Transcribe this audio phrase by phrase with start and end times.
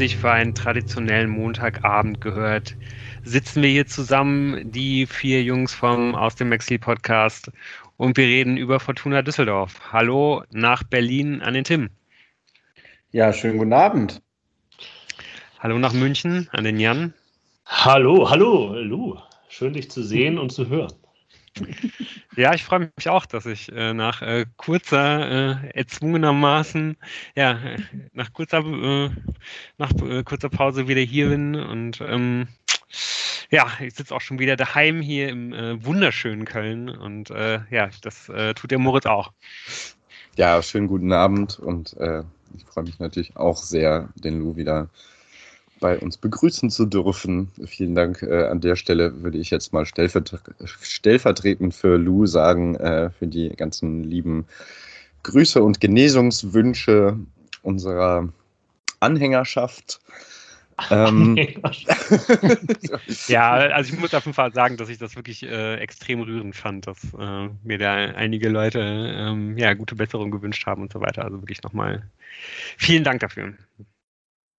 [0.00, 2.74] sich für einen traditionellen Montagabend gehört,
[3.22, 7.52] sitzen wir hier zusammen, die vier Jungs vom Aus dem Exil Podcast,
[7.98, 9.78] und wir reden über Fortuna Düsseldorf.
[9.92, 11.90] Hallo nach Berlin an den Tim.
[13.12, 14.22] Ja, schönen guten Abend.
[15.58, 17.12] Hallo nach München an den Jan.
[17.66, 19.18] Hallo, hallo, Lu.
[19.50, 20.94] Schön, dich zu sehen und zu hören.
[22.36, 26.96] Ja, ich freue mich auch, dass ich äh, nach äh, kurzer, äh, erzwungenermaßen,
[27.34, 27.58] ja,
[28.12, 29.10] nach kurzer, äh,
[29.78, 32.48] nach äh, kurzer Pause wieder hier bin und ähm,
[33.50, 38.30] ja, ich sitze auch schon wieder daheim hier im äh, wunderschönen Köln und ja, das
[38.54, 39.32] tut der Moritz auch.
[40.36, 41.96] Ja, schönen guten Abend und
[42.56, 44.88] ich freue mich natürlich auch sehr, den Lou wieder
[45.80, 47.50] bei uns begrüßen zu dürfen.
[47.66, 50.42] Vielen Dank äh, an der Stelle, würde ich jetzt mal stellvertret
[50.82, 54.46] stellvertretend für Lou sagen, äh, für die ganzen lieben
[55.22, 57.18] Grüße und Genesungswünsche
[57.62, 58.28] unserer
[59.00, 60.00] Anhängerschaft.
[60.90, 61.36] Ähm,
[63.28, 66.56] ja, also ich muss auf jeden Fall sagen, dass ich das wirklich äh, extrem rührend
[66.56, 71.00] fand, dass äh, mir da einige Leute ähm, ja, gute Besserung gewünscht haben und so
[71.00, 71.24] weiter.
[71.24, 72.08] Also wirklich nochmal
[72.78, 73.52] vielen Dank dafür.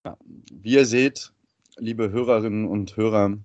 [0.04, 0.18] Ja,
[0.52, 1.32] wie ihr seht,
[1.78, 3.38] liebe Hörerinnen und Hörer,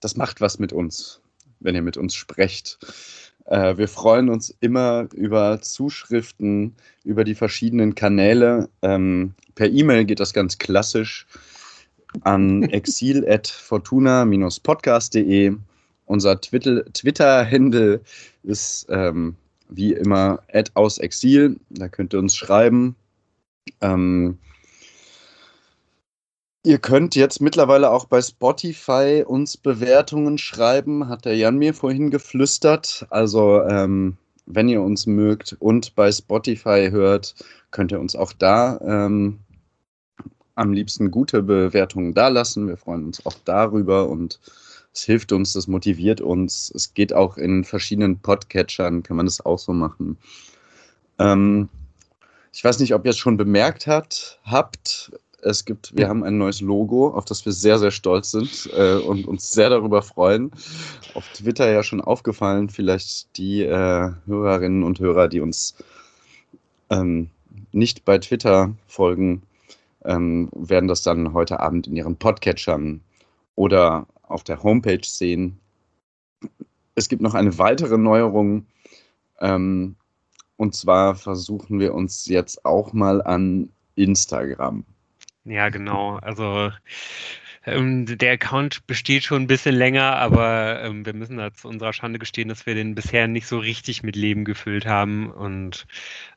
[0.00, 1.20] das macht was mit uns,
[1.60, 2.78] wenn ihr mit uns sprecht.
[3.44, 8.70] Äh, wir freuen uns immer über Zuschriften, über die verschiedenen Kanäle.
[8.80, 11.26] Ähm, per E-Mail geht das ganz klassisch
[12.22, 15.56] an exil.fortuna-podcast.de.
[16.06, 18.00] Unser Twitter-Handle
[18.42, 19.36] ist ähm,
[19.68, 20.42] wie immer
[20.74, 21.60] aus Exil.
[21.68, 22.96] Da könnt ihr uns schreiben.
[23.80, 24.38] Ähm,
[26.64, 32.10] Ihr könnt jetzt mittlerweile auch bei Spotify uns Bewertungen schreiben, hat der Jan mir vorhin
[32.10, 33.04] geflüstert.
[33.10, 37.34] Also, ähm, wenn ihr uns mögt und bei Spotify hört,
[37.72, 39.40] könnt ihr uns auch da ähm,
[40.54, 42.68] am liebsten gute Bewertungen dalassen.
[42.68, 44.38] Wir freuen uns auch darüber und
[44.94, 46.70] es hilft uns, das motiviert uns.
[46.74, 50.16] Es geht auch in verschiedenen Podcatchern, kann man das auch so machen.
[51.18, 51.68] Ähm,
[52.52, 55.10] ich weiß nicht, ob ihr es schon bemerkt hat, habt.
[55.44, 58.94] Es gibt, wir haben ein neues Logo, auf das wir sehr, sehr stolz sind äh,
[58.94, 60.52] und uns sehr darüber freuen.
[61.14, 65.74] Auf Twitter ja schon aufgefallen, vielleicht die äh, Hörerinnen und Hörer, die uns
[66.90, 67.28] ähm,
[67.72, 69.42] nicht bei Twitter folgen,
[70.04, 73.00] ähm, werden das dann heute Abend in ihren Podcatchern
[73.56, 75.58] oder auf der Homepage sehen.
[76.94, 78.66] Es gibt noch eine weitere Neuerung.
[79.40, 79.96] Ähm,
[80.56, 84.84] und zwar versuchen wir uns jetzt auch mal an Instagram.
[85.44, 86.16] Ja, genau.
[86.18, 86.70] Also
[87.64, 91.92] ähm, der Account besteht schon ein bisschen länger, aber ähm, wir müssen da zu unserer
[91.92, 95.30] Schande gestehen, dass wir den bisher nicht so richtig mit Leben gefüllt haben.
[95.30, 95.86] Und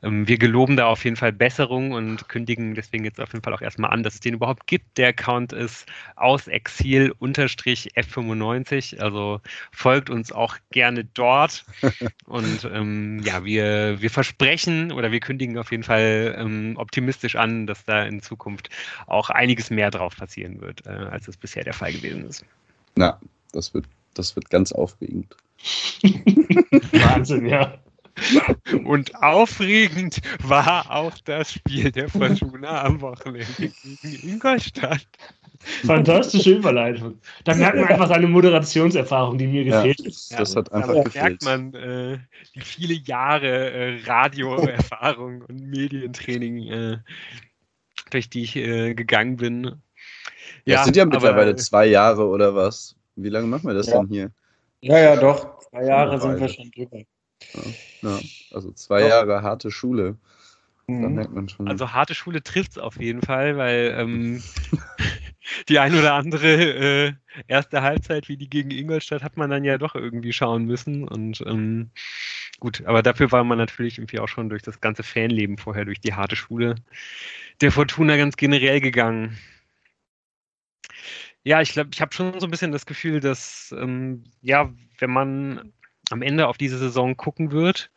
[0.03, 3.53] ähm, wir geloben da auf jeden Fall Besserung und kündigen deswegen jetzt auf jeden Fall
[3.53, 4.97] auch erstmal an, dass es den überhaupt gibt.
[4.97, 8.99] Der Account ist aus Exil F95.
[8.99, 11.65] Also folgt uns auch gerne dort.
[12.25, 17.65] und ähm, ja, wir, wir versprechen oder wir kündigen auf jeden Fall ähm, optimistisch an,
[17.65, 18.69] dass da in Zukunft
[19.07, 20.85] auch einiges mehr drauf passieren wird.
[20.85, 22.45] Äh, als es bisher der Fall gewesen ist.
[22.95, 23.19] Na,
[23.51, 25.35] das wird, das wird ganz aufregend.
[26.91, 27.79] Wahnsinn, ja.
[28.85, 33.45] Und aufregend war auch das Spiel der Fortuna am Wochenende
[34.01, 35.07] gegen Ingolstadt.
[35.85, 37.19] Fantastische Überleitung.
[37.43, 40.33] Da merkt man einfach seine Moderationserfahrung, die mir gefehlt ja, ist.
[40.37, 41.41] Das hat einfach da gefehlt.
[41.43, 42.19] Da merkt man äh,
[42.53, 46.97] die viele Jahre äh, Radioerfahrung und Medientraining, äh,
[48.11, 49.81] durch die ich äh, gegangen bin.
[50.65, 52.95] Ja, das sind ja mittlerweile aber, zwei Jahre oder was?
[53.15, 53.99] Wie lange machen wir das ja.
[53.99, 54.31] denn hier?
[54.81, 55.59] Ja, ja, doch.
[55.59, 56.97] Zwei Jahre sind wir schon drüber.
[57.53, 57.61] Ja,
[58.01, 58.19] ja.
[58.51, 59.09] Also zwei doch.
[59.09, 60.17] Jahre harte Schule.
[60.87, 61.15] Mhm.
[61.15, 61.67] merkt man schon.
[61.67, 64.43] Also harte Schule trifft es auf jeden Fall, weil ähm,
[65.69, 67.13] die ein oder andere äh,
[67.47, 71.07] erste Halbzeit wie die gegen Ingolstadt hat man dann ja doch irgendwie schauen müssen.
[71.07, 71.89] Und ähm,
[72.59, 75.99] gut, aber dafür war man natürlich irgendwie auch schon durch das ganze Fanleben vorher, durch
[75.99, 76.75] die harte Schule
[77.61, 79.37] der Fortuna ganz generell gegangen.
[81.43, 85.11] Ja, ich glaube, ich habe schon so ein bisschen das Gefühl, dass, ähm, ja, wenn
[85.11, 85.73] man
[86.11, 87.91] am Ende auf diese Saison gucken wird,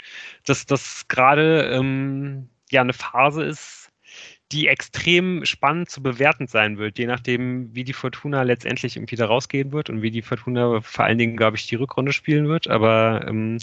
[0.46, 3.90] dass das gerade ähm, ja eine Phase ist,
[4.52, 9.26] die extrem spannend zu bewerten sein wird, je nachdem, wie die Fortuna letztendlich irgendwie da
[9.26, 12.66] rausgehen wird und wie die Fortuna vor allen Dingen, glaube ich, die Rückrunde spielen wird.
[12.68, 13.58] Aber ähm,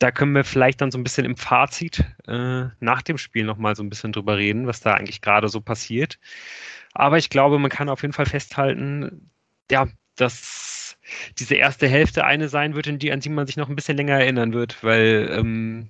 [0.00, 3.76] da können wir vielleicht dann so ein bisschen im Fazit äh, nach dem Spiel nochmal
[3.76, 6.18] so ein bisschen drüber reden, was da eigentlich gerade so passiert.
[6.94, 9.30] Aber ich glaube, man kann auf jeden Fall festhalten,
[9.70, 10.98] ja, dass
[11.38, 13.96] diese erste Hälfte eine sein wird, in die, an die man sich noch ein bisschen
[13.96, 15.88] länger erinnern wird, weil ähm,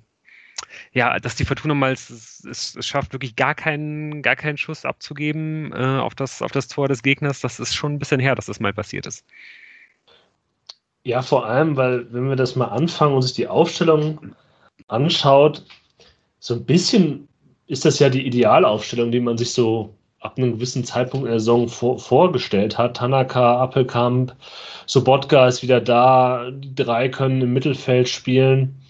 [0.93, 2.11] ja, dass die Fortuna mal es,
[2.45, 6.69] es, es, schafft, wirklich gar keinen, gar keinen Schuss abzugeben äh, auf, das, auf das
[6.69, 9.25] Tor des Gegners, das ist schon ein bisschen her, dass das mal passiert ist.
[11.05, 14.35] Ja, vor allem, weil, wenn wir das mal anfangen und sich die Aufstellung
[14.89, 15.65] anschaut,
[16.41, 17.29] so ein bisschen
[17.67, 21.41] ist das ja die Idealaufstellung, die man sich so ab einem gewissen Zeitpunkt in der
[21.41, 22.97] Saison vor, vorgestellt hat.
[22.97, 24.35] Tanaka, Appelkamp,
[24.87, 28.83] Sobotka ist wieder da, die drei können im Mittelfeld spielen.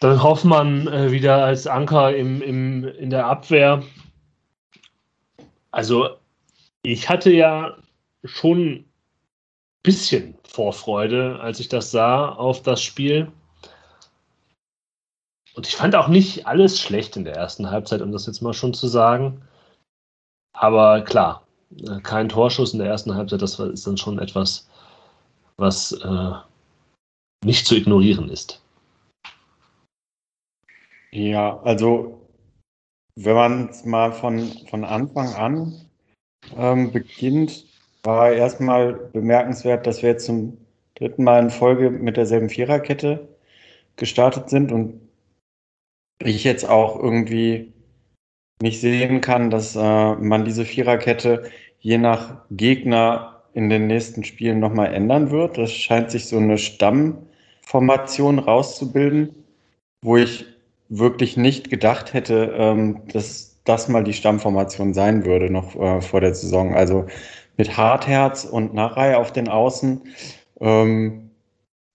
[0.00, 3.82] Dann Hoffmann äh, wieder als Anker im, im, in der Abwehr.
[5.70, 6.16] Also,
[6.82, 7.76] ich hatte ja
[8.24, 8.84] schon ein
[9.82, 13.30] bisschen Vorfreude, als ich das sah, auf das Spiel.
[15.54, 18.54] Und ich fand auch nicht alles schlecht in der ersten Halbzeit, um das jetzt mal
[18.54, 19.42] schon zu sagen.
[20.52, 24.68] Aber klar, äh, kein Torschuss in der ersten Halbzeit, das ist dann schon etwas,
[25.56, 26.32] was äh,
[27.44, 28.62] nicht zu ignorieren ist.
[31.12, 32.20] Ja, also
[33.16, 35.90] wenn man es mal von, von Anfang an
[36.56, 37.66] ähm, beginnt,
[38.02, 40.56] war erstmal bemerkenswert, dass wir jetzt zum
[40.94, 43.28] dritten Mal in Folge mit derselben Viererkette
[43.96, 44.99] gestartet sind und
[46.22, 47.72] ich jetzt auch irgendwie
[48.62, 51.50] nicht sehen kann, dass äh, man diese Viererkette
[51.80, 55.58] je nach Gegner in den nächsten Spielen nochmal ändern wird.
[55.58, 59.34] Das scheint sich so eine Stammformation rauszubilden,
[60.02, 60.46] wo ich
[60.88, 66.20] wirklich nicht gedacht hätte, ähm, dass das mal die Stammformation sein würde, noch äh, vor
[66.20, 66.74] der Saison.
[66.74, 67.06] Also
[67.56, 70.02] mit Hartherz und Narei auf den Außen.
[70.60, 71.30] Ähm,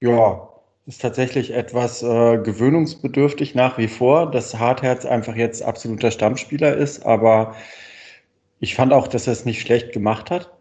[0.02, 0.50] ja,
[0.88, 7.06] ist tatsächlich etwas äh, gewöhnungsbedürftig nach wie vor, dass Hartherz einfach jetzt absoluter Stammspieler ist,
[7.06, 7.56] aber
[8.60, 10.52] ich fand auch, dass er es nicht schlecht gemacht hat.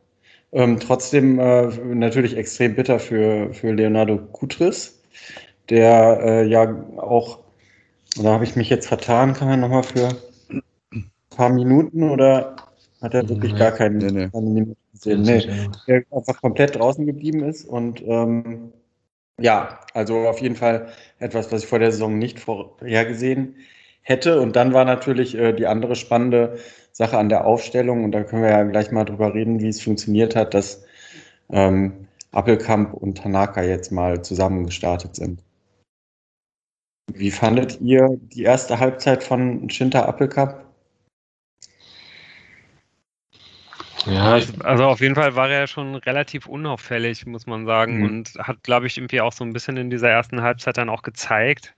[0.52, 5.02] Ähm, trotzdem äh, natürlich extrem bitter für, für Leonardo Kutris,
[5.68, 7.40] der äh, ja auch,
[8.16, 10.08] da habe ich mich jetzt vertan, kann man nochmal für
[10.92, 12.56] ein paar Minuten oder
[13.02, 14.40] hat er wirklich nee, gar keine, nee, nee.
[14.40, 15.22] Minuten gesehen?
[15.22, 15.46] Nee,
[15.86, 18.72] der einfach komplett draußen geblieben ist und ähm,
[19.40, 23.56] ja, also auf jeden Fall etwas, was ich vor der Saison nicht vorhergesehen
[24.02, 24.40] hätte.
[24.40, 26.58] Und dann war natürlich äh, die andere spannende
[26.92, 29.82] Sache an der Aufstellung, und da können wir ja gleich mal drüber reden, wie es
[29.82, 30.84] funktioniert hat, dass
[31.50, 35.42] ähm, Appelkamp und Tanaka jetzt mal zusammen gestartet sind.
[37.12, 40.63] Wie fandet ihr die erste Halbzeit von Shinta Appelkamp?
[44.06, 48.04] Ja, ich, also auf jeden Fall war er schon relativ unauffällig, muss man sagen, mhm.
[48.04, 51.02] und hat, glaube ich, irgendwie auch so ein bisschen in dieser ersten Halbzeit dann auch
[51.02, 51.74] gezeigt,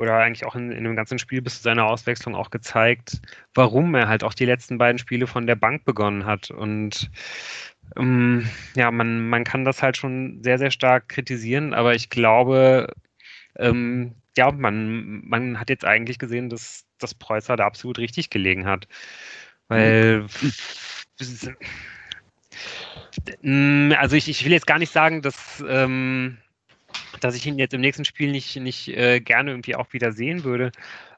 [0.00, 3.20] oder eigentlich auch in, in dem ganzen Spiel bis zu seiner Auswechslung auch gezeigt,
[3.54, 6.50] warum er halt auch die letzten beiden Spiele von der Bank begonnen hat.
[6.50, 7.10] Und
[7.96, 12.94] ähm, ja, man, man kann das halt schon sehr, sehr stark kritisieren, aber ich glaube,
[13.58, 18.64] ähm, ja, man, man hat jetzt eigentlich gesehen, dass, dass Preußer da absolut richtig gelegen
[18.64, 18.88] hat.
[19.68, 20.26] Weil mhm.
[20.48, 20.52] Mm,
[23.96, 26.38] also ich, ich will jetzt gar nicht sagen, dass, ähm,
[27.20, 30.44] dass ich ihn jetzt im nächsten Spiel nicht, nicht äh, gerne irgendwie auch wieder sehen
[30.44, 30.72] würde.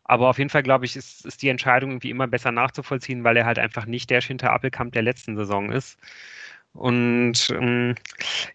[0.05, 3.37] Aber auf jeden Fall, glaube ich, ist, ist die Entscheidung irgendwie immer besser nachzuvollziehen, weil
[3.37, 5.99] er halt einfach nicht der Schinter Appelkamp der letzten Saison ist.
[6.75, 7.95] Und ähm,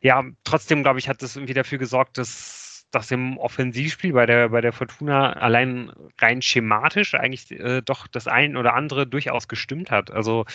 [0.01, 4.49] ja, trotzdem, glaube ich, hat das irgendwie dafür gesorgt, dass dass im Offensivspiel bei der,
[4.49, 9.91] bei der Fortuna allein rein schematisch eigentlich äh, doch das ein oder andere durchaus gestimmt
[9.91, 10.11] hat.
[10.11, 10.45] Also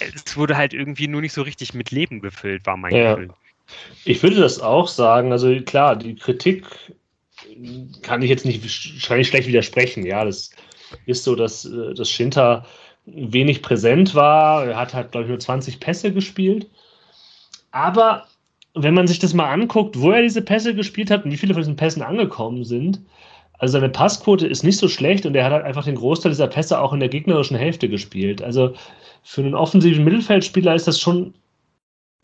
[0.00, 3.14] es wurde halt irgendwie nur nicht so richtig mit Leben gefüllt, war mein ja.
[3.14, 3.30] Gefühl.
[4.04, 5.32] Ich würde das auch sagen.
[5.32, 6.66] Also klar, die Kritik
[8.02, 10.06] kann ich jetzt nicht wahrscheinlich schlecht widersprechen.
[10.06, 10.50] Ja, das
[11.06, 12.64] ist so, dass, äh, dass Schinter
[13.06, 14.66] wenig präsent war.
[14.66, 16.68] Er hat halt, glaube ich, nur 20 Pässe gespielt.
[17.70, 18.26] Aber
[18.76, 21.54] wenn man sich das mal anguckt, wo er diese Pässe gespielt hat und wie viele
[21.54, 23.00] von diesen Pässen angekommen sind,
[23.58, 26.46] also seine Passquote ist nicht so schlecht und er hat halt einfach den Großteil dieser
[26.46, 28.42] Pässe auch in der gegnerischen Hälfte gespielt.
[28.42, 28.74] Also
[29.22, 31.34] für einen offensiven Mittelfeldspieler ist das schon,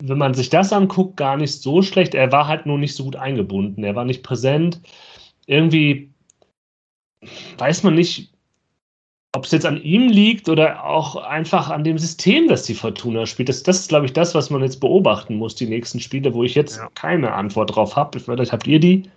[0.01, 2.13] wenn man sich das anguckt, gar nicht so schlecht.
[2.13, 3.83] Er war halt nur nicht so gut eingebunden.
[3.83, 4.79] Er war nicht präsent.
[5.47, 6.11] Irgendwie
[7.57, 8.32] weiß man nicht,
[9.35, 13.25] ob es jetzt an ihm liegt oder auch einfach an dem System, das die Fortuna
[13.25, 13.49] spielt.
[13.49, 16.43] Das, das ist, glaube ich, das, was man jetzt beobachten muss, die nächsten Spiele, wo
[16.43, 16.87] ich jetzt ja.
[16.93, 18.19] keine Antwort drauf habe.
[18.19, 19.09] Vielleicht habt ihr die.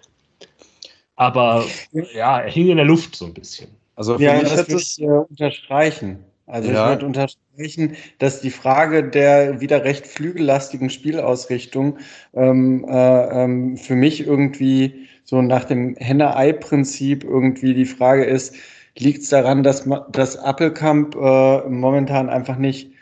[1.17, 3.69] Aber ja, er hing in der Luft so ein bisschen.
[3.95, 6.19] Also ja, das würde ich äh, unterstreichen.
[6.47, 6.85] Also ja.
[6.85, 11.99] ich würde unterstreichen, dass die Frage der wieder recht flügellastigen Spielausrichtung
[12.35, 18.55] ähm, äh, ähm, für mich irgendwie so nach dem Henne-Ei-Prinzip irgendwie die Frage ist,
[18.99, 22.93] Liegt es daran, dass, dass Appelkamp äh, momentan einfach nicht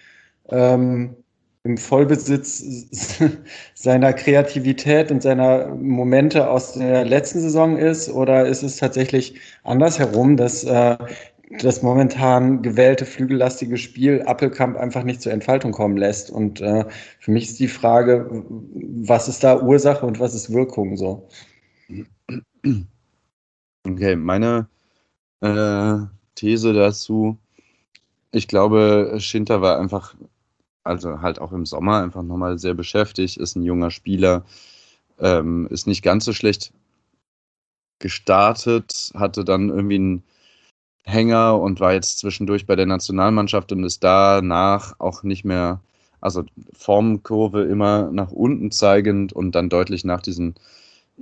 [0.51, 1.17] ähm,
[1.63, 2.63] im Vollbesitz
[3.75, 8.11] seiner Kreativität und seiner Momente aus der letzten Saison ist?
[8.11, 10.99] Oder ist es tatsächlich andersherum, dass äh,
[11.61, 16.31] das momentan gewählte flügellastige Spiel Appelkamp einfach nicht zur Entfaltung kommen lässt?
[16.31, 16.85] Und äh,
[17.21, 21.29] für mich ist die Frage, was ist da Ursache und was ist Wirkung so?
[23.87, 24.67] Okay, meine
[25.45, 27.39] äh, These dazu,
[28.33, 30.15] ich glaube, Schinter war einfach
[30.85, 34.45] also halt auch im Sommer einfach nochmal sehr beschäftigt, ist ein junger Spieler,
[35.19, 36.73] ähm, ist nicht ganz so schlecht
[37.99, 40.23] gestartet, hatte dann irgendwie einen
[41.05, 45.81] Hänger und war jetzt zwischendurch bei der Nationalmannschaft und ist danach auch nicht mehr,
[46.21, 50.55] also Formkurve immer nach unten zeigend und dann deutlich nach diesen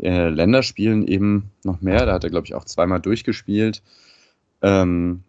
[0.00, 2.06] äh, Länderspielen eben noch mehr.
[2.06, 3.82] Da hat er, glaube ich, auch zweimal durchgespielt.
[4.62, 5.22] Ähm,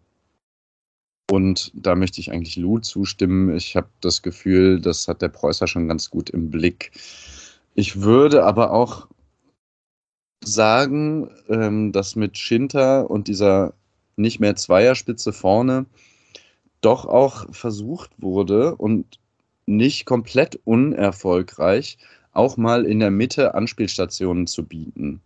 [1.30, 3.56] und da möchte ich eigentlich Lou zustimmen.
[3.56, 6.92] Ich habe das Gefühl, das hat der Preußer schon ganz gut im Blick.
[7.74, 9.08] Ich würde aber auch
[10.44, 13.74] sagen, ähm, dass mit Schinter und dieser
[14.16, 15.86] nicht mehr Zweierspitze vorne
[16.82, 19.18] doch auch versucht wurde und
[19.66, 21.96] nicht komplett unerfolgreich,
[22.32, 25.22] auch mal in der Mitte Anspielstationen zu bieten.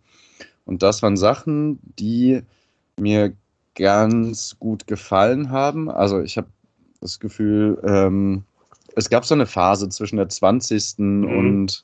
[0.63, 2.41] Und das waren Sachen, die
[2.97, 3.33] mir
[3.79, 5.89] ganz gut gefallen haben.
[5.89, 6.47] Also ich habe
[7.01, 8.43] das Gefühl, ähm,
[8.95, 10.97] es gab so eine Phase zwischen der 20.
[10.97, 11.23] Mhm.
[11.25, 11.83] und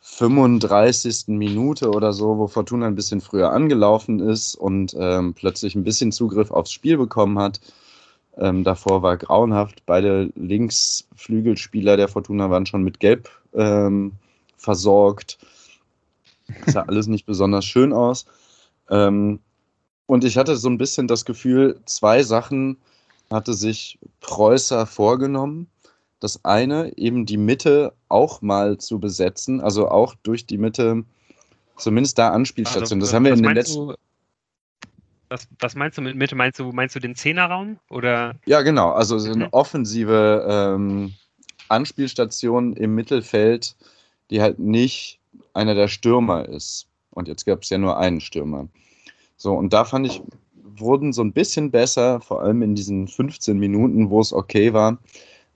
[0.00, 1.28] 35.
[1.28, 6.12] Minute oder so, wo Fortuna ein bisschen früher angelaufen ist und ähm, plötzlich ein bisschen
[6.12, 7.60] Zugriff aufs Spiel bekommen hat.
[8.36, 9.84] Ähm, davor war grauenhaft.
[9.86, 14.12] Beide Linksflügelspieler der Fortuna waren schon mit Gelb ähm,
[14.56, 15.38] versorgt.
[16.66, 18.26] Sah alles nicht besonders schön aus.
[18.90, 19.40] Ähm,
[20.06, 22.76] und ich hatte so ein bisschen das Gefühl, zwei Sachen
[23.30, 25.68] hatte sich Preußer vorgenommen.
[26.20, 31.04] Das eine, eben die Mitte auch mal zu besetzen, also auch durch die Mitte,
[31.76, 33.02] zumindest da Anspielstationen.
[33.02, 33.88] Also, das haben wir in den letzten.
[33.88, 33.94] Du,
[35.28, 36.36] was, was, meinst du mit Mitte?
[36.36, 37.78] Meinst du, meinst du den Zehnerraum?
[37.90, 38.36] Oder?
[38.46, 38.92] Ja, genau.
[38.92, 39.52] Also so eine mhm.
[39.52, 41.14] offensive ähm,
[41.68, 43.74] Anspielstation im Mittelfeld,
[44.30, 45.18] die halt nicht
[45.52, 46.86] einer der Stürmer ist.
[47.10, 48.68] Und jetzt gab es ja nur einen Stürmer.
[49.44, 50.22] So, und da fand ich,
[50.54, 54.96] wurden so ein bisschen besser, vor allem in diesen 15 Minuten, wo es okay war,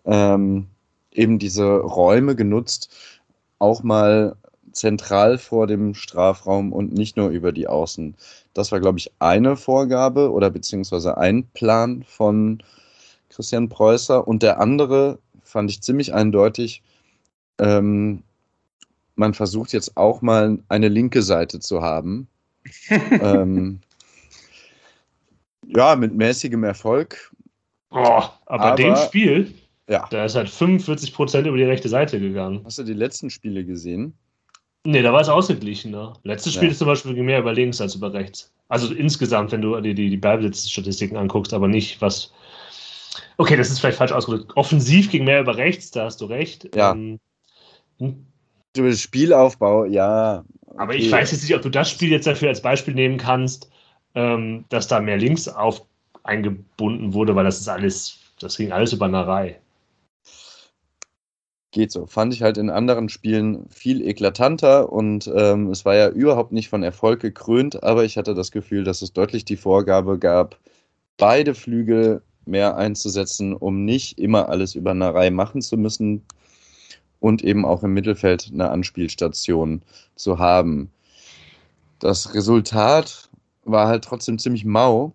[0.05, 0.67] ähm,
[1.11, 2.95] eben diese Räume genutzt,
[3.59, 4.37] auch mal
[4.73, 8.15] zentral vor dem Strafraum und nicht nur über die Außen.
[8.53, 12.63] Das war, glaube ich, eine Vorgabe oder beziehungsweise ein Plan von
[13.31, 14.29] Christian Preußer.
[14.29, 16.83] Und der andere fand ich ziemlich eindeutig.
[17.59, 18.23] Ähm,
[19.17, 22.29] man versucht jetzt auch mal eine linke Seite zu haben,
[22.91, 23.81] ähm,
[25.67, 27.33] ja, mit mäßigem Erfolg.
[27.91, 29.55] Oh, aber, aber dem Spiel,
[29.89, 30.07] ja.
[30.11, 32.63] da ist halt 45 Prozent über die rechte Seite gegangen.
[32.65, 34.15] Hast du die letzten Spiele gesehen?
[34.85, 36.15] Nee, da war es ausgeglichener.
[36.23, 36.73] Letztes Spiel ja.
[36.73, 38.53] ist zum Beispiel mehr über links als über rechts.
[38.69, 42.33] Also insgesamt, wenn du die, die, die Ballbesitzstatistiken anguckst, aber nicht was.
[43.39, 44.53] Okay, das ist vielleicht falsch ausgedrückt.
[44.57, 46.75] Offensiv ging mehr über rechts, da hast du recht.
[46.75, 46.93] Ja.
[46.93, 47.19] Ähm,
[47.99, 48.27] hm.
[48.95, 50.45] Spielaufbau, ja.
[50.77, 53.71] Aber ich weiß jetzt nicht, ob du das Spiel jetzt dafür als Beispiel nehmen kannst,
[54.15, 55.83] ähm, dass da mehr links auf
[56.25, 59.59] eingebunden wurde, weil das ist alles, das ging alles über Narei.
[61.71, 62.07] Geht so.
[62.07, 66.69] Fand ich halt in anderen Spielen viel eklatanter und ähm, es war ja überhaupt nicht
[66.69, 70.59] von Erfolg gekrönt, aber ich hatte das Gefühl, dass es deutlich die Vorgabe gab,
[71.19, 76.25] beide Flügel mehr einzusetzen, um nicht immer alles über Narei machen zu müssen,
[77.21, 79.83] und eben auch im Mittelfeld eine Anspielstation
[80.15, 80.91] zu haben.
[81.99, 83.29] Das Resultat
[83.65, 85.13] war halt trotzdem ziemlich mau,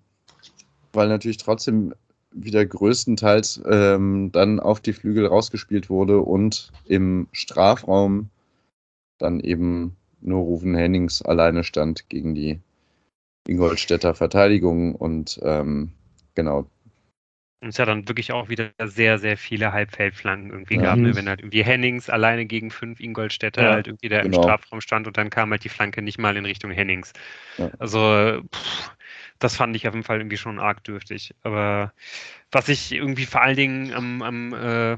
[0.92, 1.94] weil natürlich trotzdem
[2.32, 8.30] wieder größtenteils ähm, dann auf die Flügel rausgespielt wurde und im Strafraum
[9.18, 12.60] dann eben nur Rufen Hennings alleine stand gegen die
[13.48, 15.92] Ingolstädter Verteidigung und ähm,
[16.34, 16.66] genau
[17.63, 20.82] und es ja dann wirklich auch wieder sehr, sehr viele Halbfeldflanken irgendwie ja.
[20.82, 20.98] gab.
[20.98, 21.15] Ne?
[21.15, 24.38] Wenn halt irgendwie Hennings alleine gegen fünf Ingolstädter ja, halt irgendwie da genau.
[24.38, 27.13] im Strafraum stand und dann kam halt die Flanke nicht mal in Richtung Hennings.
[27.58, 27.72] Ja.
[27.79, 28.91] Also pff,
[29.39, 31.34] das fand ich auf jeden Fall irgendwie schon arg dürftig.
[31.43, 31.93] Aber
[32.51, 34.98] was ich irgendwie vor allen Dingen am, am äh,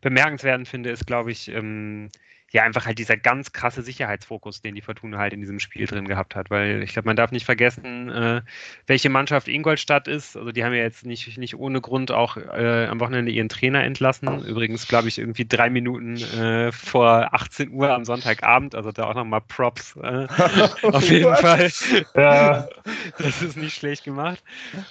[0.00, 2.10] bemerkenswerten finde, ist, glaube ich, ähm,
[2.52, 6.06] ja, einfach halt dieser ganz krasse Sicherheitsfokus, den die Fortuna halt in diesem Spiel drin
[6.06, 6.50] gehabt hat.
[6.50, 8.42] Weil ich glaube, man darf nicht vergessen, äh,
[8.86, 10.36] welche Mannschaft Ingolstadt ist.
[10.36, 13.82] Also die haben ja jetzt nicht, nicht ohne Grund auch äh, am Wochenende ihren Trainer
[13.84, 14.44] entlassen.
[14.44, 18.74] Übrigens, glaube ich, irgendwie drei Minuten äh, vor 18 Uhr am Sonntagabend.
[18.74, 19.96] Also da auch nochmal Props.
[19.96, 20.26] Äh,
[20.82, 21.70] auf jeden Fall.
[22.14, 22.68] Ja.
[23.18, 24.42] Das ist nicht schlecht gemacht.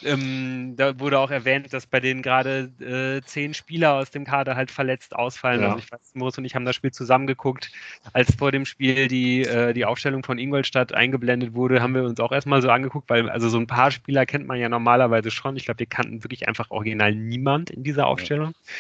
[0.04, 4.56] Ähm, da wurde auch erwähnt, dass bei denen gerade äh, zehn Spieler aus dem Kader
[4.56, 5.62] halt verletzt ausfallen.
[5.62, 5.68] Ja.
[5.70, 7.72] Also ich weiß, Moritz und ich haben das Spiel zusammengeguckt angeguckt.
[8.14, 12.20] Als vor dem Spiel die, äh, die Aufstellung von Ingolstadt eingeblendet wurde, haben wir uns
[12.20, 15.56] auch erstmal so angeguckt, weil also so ein paar Spieler kennt man ja normalerweise schon.
[15.58, 18.50] Ich glaube, wir kannten wirklich einfach original niemand in dieser Aufstellung.
[18.50, 18.72] Ja.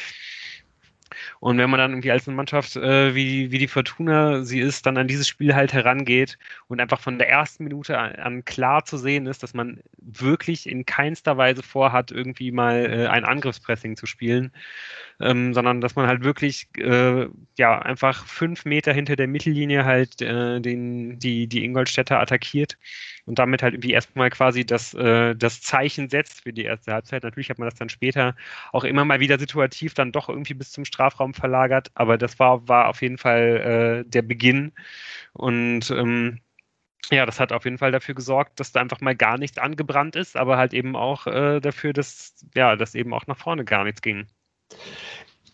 [1.39, 4.85] Und wenn man dann irgendwie als eine Mannschaft äh, wie, wie die Fortuna sie ist,
[4.85, 6.37] dann an dieses Spiel halt herangeht
[6.67, 10.85] und einfach von der ersten Minute an, klar zu sehen ist, dass man wirklich in
[10.85, 14.51] keinster Weise vorhat, irgendwie mal äh, ein Angriffspressing zu spielen,
[15.19, 17.27] ähm, sondern dass man halt wirklich äh,
[17.57, 22.77] ja einfach fünf Meter hinter der Mittellinie halt äh, den, die, die Ingolstädter attackiert
[23.25, 27.23] und damit halt irgendwie erstmal quasi das, äh, das Zeichen setzt für die erste Halbzeit.
[27.23, 28.35] Natürlich hat man das dann später
[28.71, 32.67] auch immer mal wieder situativ dann doch irgendwie bis zum Strafraum verlagert, aber das war,
[32.67, 34.71] war auf jeden Fall äh, der Beginn
[35.33, 36.39] und ähm,
[37.09, 40.15] ja, das hat auf jeden Fall dafür gesorgt, dass da einfach mal gar nichts angebrannt
[40.15, 43.83] ist, aber halt eben auch äh, dafür, dass, ja, dass eben auch nach vorne gar
[43.83, 44.27] nichts ging.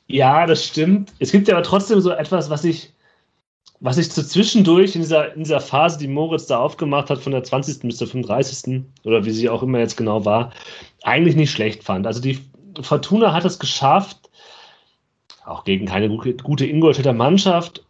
[0.08, 1.14] Ja, das stimmt.
[1.20, 2.94] Es gibt ja aber trotzdem so etwas, was ich,
[3.80, 7.32] was ich so zwischendurch in dieser, in dieser Phase, die Moritz da aufgemacht hat, von
[7.32, 7.82] der 20.
[7.82, 8.84] bis zur 35.
[9.04, 10.52] oder wie sie auch immer jetzt genau war,
[11.04, 12.08] eigentlich nicht schlecht fand.
[12.08, 12.40] Also die
[12.82, 14.30] Fortuna hat es geschafft,
[15.46, 17.87] auch gegen keine gute Ingolstädter Mannschaft,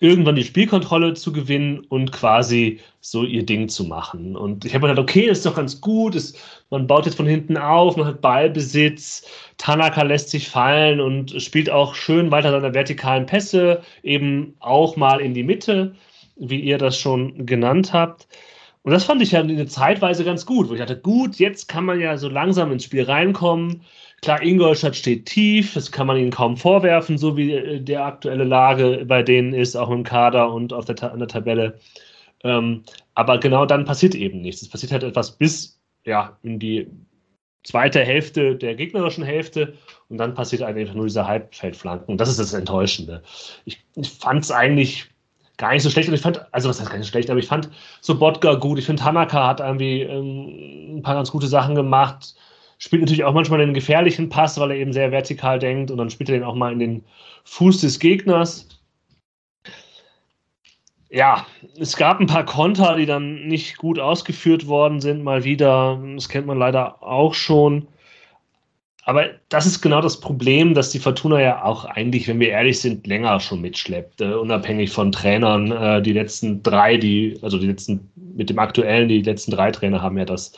[0.00, 4.36] irgendwann die Spielkontrolle zu gewinnen und quasi so ihr Ding zu machen.
[4.36, 6.14] Und ich habe mir gedacht, okay, ist doch ganz gut.
[6.14, 6.34] Das,
[6.70, 9.26] man baut jetzt von hinten auf, man hat Ballbesitz,
[9.56, 15.20] Tanaka lässt sich fallen und spielt auch schön weiter seine vertikalen Pässe, eben auch mal
[15.20, 15.94] in die Mitte,
[16.36, 18.28] wie ihr das schon genannt habt.
[18.82, 21.84] Und das fand ich ja eine Zeitweise ganz gut, wo ich dachte, gut, jetzt kann
[21.84, 23.82] man ja so langsam ins Spiel reinkommen
[24.20, 28.44] Klar, Ingolstadt steht tief, das kann man ihnen kaum vorwerfen, so wie äh, der aktuelle
[28.44, 31.78] Lage bei denen ist, auch im Kader und auf der, an der Tabelle.
[32.42, 32.82] Ähm,
[33.14, 34.62] aber genau dann passiert eben nichts.
[34.62, 36.88] Es passiert halt etwas bis ja, in die
[37.62, 39.74] zweite Hälfte der gegnerischen Hälfte
[40.08, 42.08] und dann passiert einfach nur diese Halbfeldflanken.
[42.08, 43.22] Und das ist das Enttäuschende.
[43.66, 45.10] Ich, ich fand es eigentlich
[45.58, 47.38] gar nicht so schlecht und ich fand, also was heißt gar nicht so schlecht, aber
[47.38, 47.68] ich fand
[48.00, 48.78] Sobotka gut.
[48.78, 52.34] Ich finde, Tanaka hat irgendwie ähm, ein paar ganz gute Sachen gemacht
[52.78, 56.10] spielt natürlich auch manchmal den gefährlichen Pass, weil er eben sehr vertikal denkt und dann
[56.10, 57.04] spielt er den auch mal in den
[57.44, 58.68] Fuß des Gegners.
[61.10, 61.46] Ja,
[61.78, 65.98] es gab ein paar Konter, die dann nicht gut ausgeführt worden sind, mal wieder.
[66.14, 67.88] Das kennt man leider auch schon.
[69.08, 72.78] Aber das ist genau das Problem, dass die Fortuna ja auch eigentlich, wenn wir ehrlich
[72.78, 74.20] sind, länger schon mitschleppt.
[74.20, 75.72] Äh, unabhängig von Trainern.
[75.72, 80.02] Äh, die letzten drei, die, also die letzten, mit dem aktuellen, die letzten drei Trainer
[80.02, 80.52] haben ja das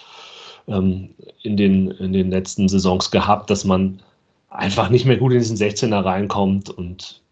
[0.66, 1.10] ähm,
[1.44, 4.02] in, den, in den letzten Saisons gehabt, dass man
[4.48, 6.70] einfach nicht mehr gut in diesen 16er reinkommt.
[6.70, 7.22] Und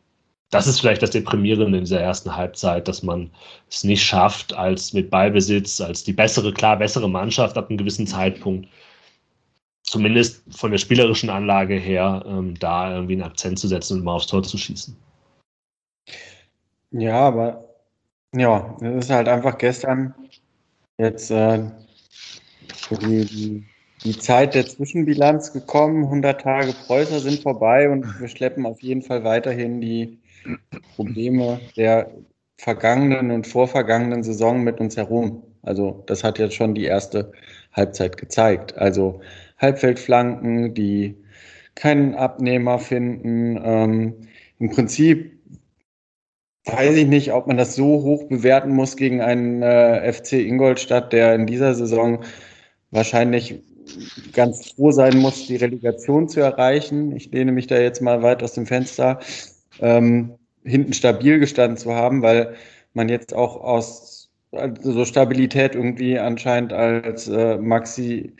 [0.50, 3.28] das ist vielleicht das Deprimierende in dieser ersten Halbzeit, dass man
[3.68, 8.06] es nicht schafft, als mit Ballbesitz, als die bessere, klar bessere Mannschaft ab einem gewissen
[8.06, 8.68] Zeitpunkt,
[9.82, 14.14] zumindest von der spielerischen Anlage her, ähm, da irgendwie einen Akzent zu setzen und mal
[14.14, 14.96] aufs Tor zu schießen.
[16.90, 17.68] Ja, aber
[18.34, 20.14] ja, es ist halt einfach gestern
[20.98, 21.64] jetzt äh,
[22.90, 23.64] die,
[24.04, 26.04] die, Zeit der Zwischenbilanz gekommen.
[26.04, 30.18] 100 Tage Preußer sind vorbei und wir schleppen auf jeden Fall weiterhin die
[30.96, 32.10] Probleme der
[32.58, 35.42] vergangenen und vorvergangenen Saison mit uns herum.
[35.62, 37.32] Also das hat jetzt schon die erste
[37.72, 38.76] Halbzeit gezeigt.
[38.76, 39.20] Also
[39.58, 41.16] Halbfeldflanken, die
[41.74, 43.60] keinen Abnehmer finden.
[43.62, 44.14] Ähm,
[44.58, 45.38] Im Prinzip
[46.64, 51.12] weiß ich nicht, ob man das so hoch bewerten muss gegen einen äh, FC Ingolstadt,
[51.12, 52.24] der in dieser Saison
[52.90, 53.60] wahrscheinlich
[54.32, 57.16] ganz froh sein muss, die Relegation zu erreichen.
[57.16, 59.20] Ich lehne mich da jetzt mal weit aus dem Fenster,
[59.80, 62.54] ähm, hinten stabil gestanden zu haben, weil
[62.92, 68.34] man jetzt auch aus also so Stabilität irgendwie anscheinend als äh, Maxi,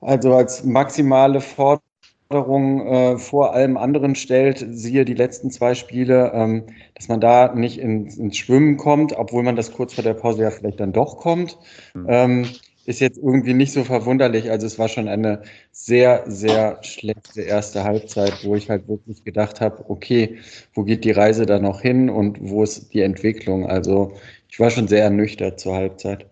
[0.00, 6.64] also als maximale Forderung äh, vor allem anderen stellt, siehe die letzten zwei Spiele, ähm,
[6.94, 10.42] dass man da nicht ins, ins Schwimmen kommt, obwohl man das kurz vor der Pause
[10.44, 11.58] ja vielleicht dann doch kommt.
[11.94, 12.06] Mhm.
[12.08, 12.46] Ähm,
[12.86, 14.50] ist jetzt irgendwie nicht so verwunderlich.
[14.50, 19.60] Also es war schon eine sehr, sehr schlechte erste Halbzeit, wo ich halt wirklich gedacht
[19.60, 20.38] habe, okay,
[20.74, 23.66] wo geht die Reise da noch hin und wo ist die Entwicklung?
[23.66, 24.16] Also
[24.48, 26.29] ich war schon sehr ernüchtert zur Halbzeit.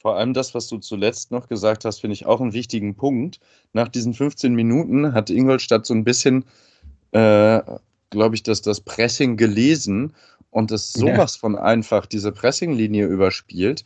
[0.00, 3.40] Vor allem das, was du zuletzt noch gesagt hast, finde ich auch einen wichtigen Punkt.
[3.72, 6.44] Nach diesen 15 Minuten hat Ingolstadt so ein bisschen
[7.12, 7.60] äh,
[8.10, 10.14] glaube ich, dass das Pressing gelesen
[10.50, 11.40] und es sowas ja.
[11.40, 13.84] von einfach diese Pressinglinie überspielt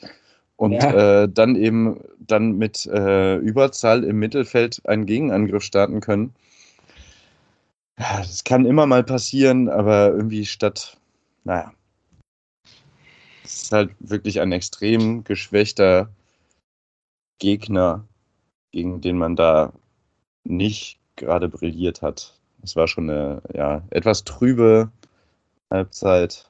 [0.57, 1.23] und ja.
[1.23, 6.35] äh, dann eben dann mit äh, Überzahl im Mittelfeld einen Gegenangriff starten können.
[7.99, 10.97] Ja, das kann immer mal passieren, aber irgendwie statt,
[11.45, 11.73] naja,
[13.45, 16.11] es ist halt wirklich ein extrem geschwächter
[17.39, 18.07] Gegner,
[18.71, 19.73] gegen den man da
[20.45, 22.35] nicht gerade brilliert hat.
[22.63, 24.91] Es war schon eine ja, etwas trübe
[25.71, 26.49] Halbzeit.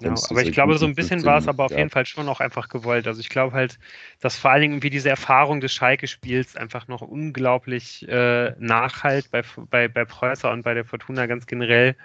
[0.00, 2.40] Ja, aber ich glaube, so ein bisschen war es aber auf jeden Fall schon auch
[2.40, 3.06] einfach gewollt.
[3.06, 3.78] Also ich glaube halt,
[4.20, 9.42] dass vor allen Dingen irgendwie diese Erfahrung des Schalke-Spiels einfach noch unglaublich äh, nachhalt bei,
[9.70, 11.96] bei, bei Preußer und bei der Fortuna ganz generell.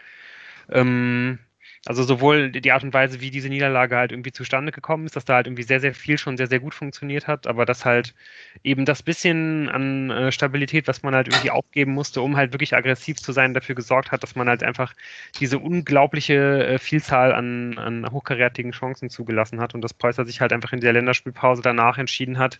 [0.70, 1.40] Ähm,
[1.88, 5.24] also sowohl die Art und Weise, wie diese Niederlage halt irgendwie zustande gekommen ist, dass
[5.24, 8.14] da halt irgendwie sehr, sehr viel schon sehr, sehr gut funktioniert hat, aber dass halt
[8.62, 12.76] eben das bisschen an äh, Stabilität, was man halt irgendwie aufgeben musste, um halt wirklich
[12.76, 14.94] aggressiv zu sein, dafür gesorgt hat, dass man halt einfach
[15.40, 20.52] diese unglaubliche äh, Vielzahl an, an hochkarätigen Chancen zugelassen hat und dass Preußer sich halt
[20.52, 22.60] einfach in der Länderspielpause danach entschieden hat,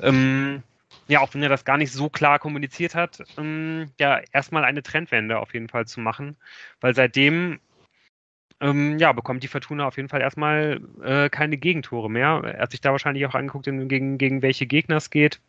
[0.00, 0.62] ähm,
[1.08, 4.82] ja, auch wenn er das gar nicht so klar kommuniziert hat, ähm, ja, erstmal eine
[4.82, 6.36] Trendwende auf jeden Fall zu machen,
[6.80, 7.60] weil seitdem
[8.60, 12.42] ähm, ja, bekommt die Fortuna auf jeden Fall erstmal äh, keine Gegentore mehr.
[12.44, 15.40] Er hat sich da wahrscheinlich auch angeguckt, gegen, gegen welche Gegner es geht.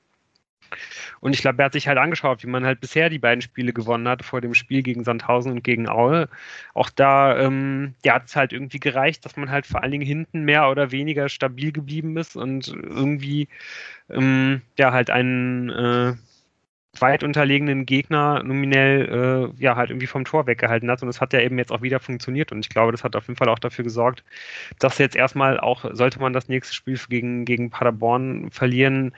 [1.20, 3.74] Und ich glaube, er hat sich halt angeschaut, wie man halt bisher die beiden Spiele
[3.74, 6.30] gewonnen hat, vor dem Spiel gegen Sandhausen und gegen Aue.
[6.74, 10.06] Auch da ähm, ja, hat es halt irgendwie gereicht, dass man halt vor allen Dingen
[10.06, 13.48] hinten mehr oder weniger stabil geblieben ist und irgendwie
[14.10, 16.14] ähm, ja halt einen äh,
[17.02, 21.02] weit unterlegenen Gegner nominell äh, ja halt irgendwie vom Tor weggehalten hat.
[21.02, 22.52] Und das hat ja eben jetzt auch wieder funktioniert.
[22.52, 24.24] Und ich glaube, das hat auf jeden Fall auch dafür gesorgt,
[24.80, 29.14] dass jetzt erstmal auch, sollte man das nächste Spiel gegen, gegen Paderborn verlieren,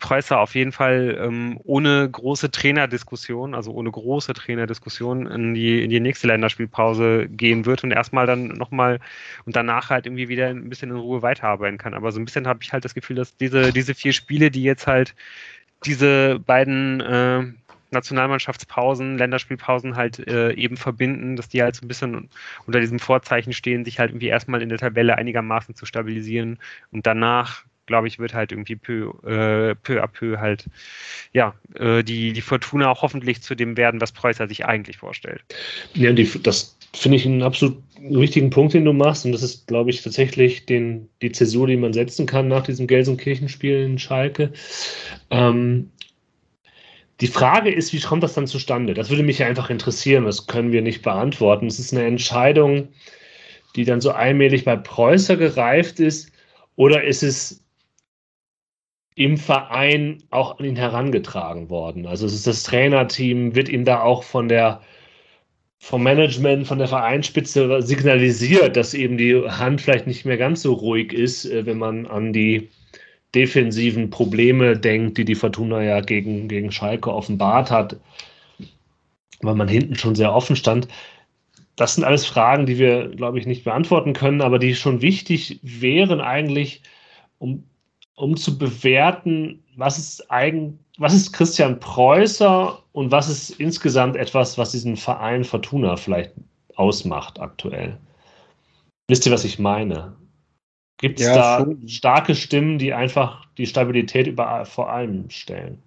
[0.00, 5.90] Preußer auf jeden Fall ähm, ohne große Trainerdiskussion, also ohne große Trainerdiskussion in die, in
[5.90, 8.98] die nächste Länderspielpause gehen wird und erstmal dann nochmal
[9.44, 11.94] und danach halt irgendwie wieder ein bisschen in Ruhe weiterarbeiten kann.
[11.94, 14.64] Aber so ein bisschen habe ich halt das Gefühl, dass diese, diese vier Spiele, die
[14.64, 15.14] jetzt halt
[15.84, 17.44] diese beiden äh,
[17.90, 22.28] Nationalmannschaftspausen, Länderspielpausen halt äh, eben verbinden, dass die halt so ein bisschen
[22.66, 26.58] unter diesem Vorzeichen stehen, sich halt irgendwie erstmal in der Tabelle einigermaßen zu stabilisieren
[26.92, 30.66] und danach glaube ich, wird halt irgendwie peu, äh, peu à peu halt,
[31.32, 35.42] ja, äh, die, die Fortuna auch hoffentlich zu dem werden, was Preußer sich eigentlich vorstellt.
[35.94, 39.24] Ja, die, das finde ich einen absolut richtigen Punkt, den du machst.
[39.24, 42.86] Und das ist, glaube ich, tatsächlich den, die Zäsur, die man setzen kann nach diesem
[42.86, 44.52] Gelsenkirchenspiel in Schalke.
[45.30, 45.90] Ähm,
[47.20, 48.94] die Frage ist, wie kommt das dann zustande?
[48.94, 50.24] Das würde mich ja einfach interessieren.
[50.24, 51.66] Das können wir nicht beantworten.
[51.66, 52.88] Es ist eine Entscheidung,
[53.76, 56.32] die dann so allmählich bei Preußer gereift ist.
[56.76, 57.62] Oder ist es
[59.16, 62.06] im Verein auch an ihn herangetragen worden?
[62.06, 64.80] Also es ist das Trainerteam, wird ihm da auch von der
[65.82, 70.74] vom Management, von der Vereinsspitze signalisiert, dass eben die Hand vielleicht nicht mehr ganz so
[70.74, 72.68] ruhig ist, äh, wenn man an die
[73.34, 77.96] defensiven Probleme denkt, die die Fortuna ja gegen, gegen Schalke offenbart hat,
[79.40, 80.86] weil man hinten schon sehr offen stand.
[81.76, 85.60] Das sind alles Fragen, die wir, glaube ich, nicht beantworten können, aber die schon wichtig
[85.62, 86.82] wären eigentlich,
[87.38, 87.64] um,
[88.16, 94.58] um zu bewerten, was ist eigentlich was ist Christian Preußer und was ist insgesamt etwas,
[94.58, 96.32] was diesen Verein Fortuna vielleicht
[96.74, 97.98] ausmacht aktuell?
[99.08, 100.16] Wisst ihr, was ich meine?
[100.98, 101.88] Gibt es ja, da schon.
[101.88, 105.82] starke Stimmen, die einfach die Stabilität über, vor allem stellen?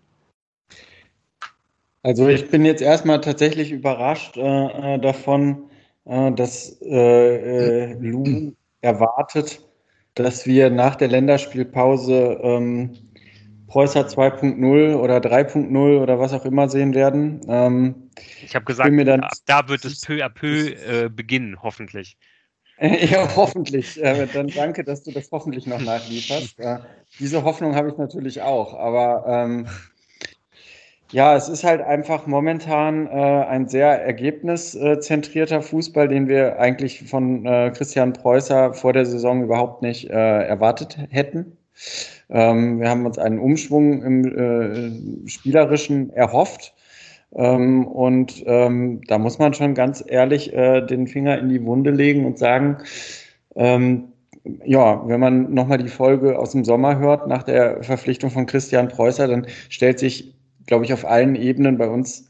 [2.01, 5.69] Also ich bin jetzt erstmal tatsächlich überrascht äh, äh davon,
[6.05, 9.61] äh, dass äh, äh Lu erwartet,
[10.15, 12.91] dass wir nach der Länderspielpause ähm,
[13.73, 17.41] Preußer 2.0 oder 3.0 oder was auch immer sehen werden.
[17.47, 18.11] Ähm,
[18.45, 22.15] ich habe gesagt, dann, da wird es peu à peu äh, beginnen, hoffentlich.
[22.79, 23.99] ja, hoffentlich.
[23.99, 26.59] Äh, dann danke, dass du das hoffentlich noch nachlieferst.
[26.59, 26.77] Äh,
[27.17, 28.75] diese Hoffnung habe ich natürlich auch.
[28.75, 29.67] Aber ähm,
[31.11, 37.43] ja, es ist halt einfach momentan äh, ein sehr ergebniszentrierter Fußball, den wir eigentlich von
[37.47, 41.57] äh, Christian Preußer vor der Saison überhaupt nicht äh, erwartet hätten.
[42.29, 44.25] Ähm, wir haben uns einen Umschwung im
[45.25, 46.73] äh, Spielerischen erhofft.
[47.35, 51.91] Ähm, und ähm, da muss man schon ganz ehrlich äh, den Finger in die Wunde
[51.91, 52.77] legen und sagen,
[53.55, 54.13] ähm,
[54.65, 58.89] ja, wenn man nochmal die Folge aus dem Sommer hört, nach der Verpflichtung von Christian
[58.89, 62.29] Preußer, dann stellt sich, glaube ich, auf allen Ebenen bei uns,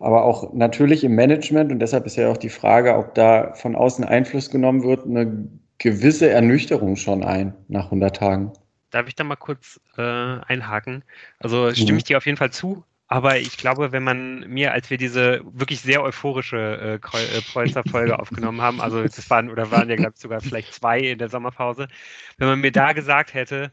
[0.00, 3.76] aber auch natürlich im Management, und deshalb ist ja auch die Frage, ob da von
[3.76, 8.52] außen Einfluss genommen wird, eine gewisse Ernüchterung schon ein nach 100 Tagen.
[8.90, 11.04] Darf ich da mal kurz äh, einhaken?
[11.38, 11.98] Also stimme mhm.
[11.98, 15.40] ich dir auf jeden Fall zu, Aber ich glaube, wenn man mir, als wir diese
[15.44, 20.12] wirklich sehr euphorische äh, äh Preußer-Folge aufgenommen haben, also das waren oder waren ja, glaube
[20.14, 21.88] ich, sogar vielleicht zwei in der Sommerpause,
[22.38, 23.72] wenn man mir da gesagt hätte,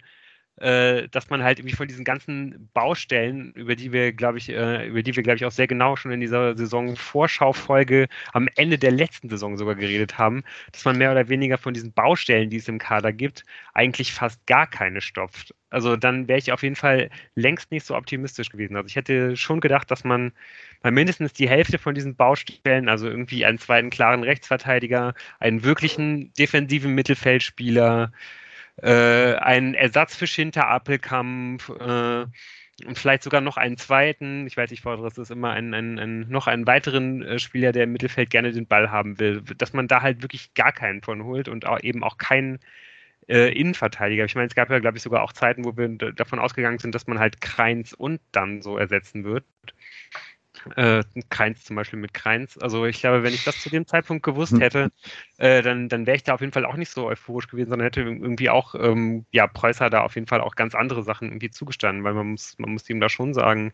[0.58, 4.88] äh, dass man halt irgendwie von diesen ganzen Baustellen, über die wir, glaube ich, äh,
[4.88, 8.91] über die wir, glaube ich, auch sehr genau schon in dieser Saison-Vorschau-Folge am Ende der
[8.91, 12.67] letzten Saison sogar geredet haben, dass man mehr oder weniger von diesen Baustellen, die es
[12.67, 13.43] im Kader gibt,
[13.74, 15.54] eigentlich fast gar keine stopft.
[15.70, 18.78] Also dann wäre ich auf jeden Fall längst nicht so optimistisch gewesen.
[18.78, 20.32] Also ich hätte schon gedacht, dass man
[20.82, 26.34] bei mindestens die Hälfte von diesen Baustellen, also irgendwie einen zweiten klaren Rechtsverteidiger, einen wirklichen
[26.34, 28.12] defensiven Mittelfeldspieler,
[28.81, 32.25] äh, einen Ersatz für Schinter Appelkamp äh,
[32.85, 34.45] und vielleicht sogar noch einen zweiten.
[34.45, 37.85] Ich weiß, ich fordere es immer einen, einen, einen, noch einen weiteren äh, Spieler, der
[37.85, 41.23] im Mittelfeld gerne den Ball haben will, dass man da halt wirklich gar keinen von
[41.23, 42.59] holt und auch eben auch keinen
[43.27, 44.25] äh, Innenverteidiger.
[44.25, 46.93] Ich meine, es gab ja, glaube ich, sogar auch Zeiten, wo wir davon ausgegangen sind,
[46.93, 49.43] dass man halt Kreins und dann so ersetzen wird.
[50.76, 52.58] Äh, Kreins zum Beispiel mit Kreins.
[52.58, 54.62] Also ich glaube, wenn ich das zu dem Zeitpunkt gewusst hm.
[54.62, 54.91] hätte,
[55.38, 57.86] äh, dann, dann wäre ich da auf jeden Fall auch nicht so euphorisch gewesen, sondern
[57.86, 61.50] hätte irgendwie auch, ähm, ja, Preußer da auf jeden Fall auch ganz andere Sachen irgendwie
[61.50, 63.74] zugestanden, weil man muss, man muss ihm da schon sagen,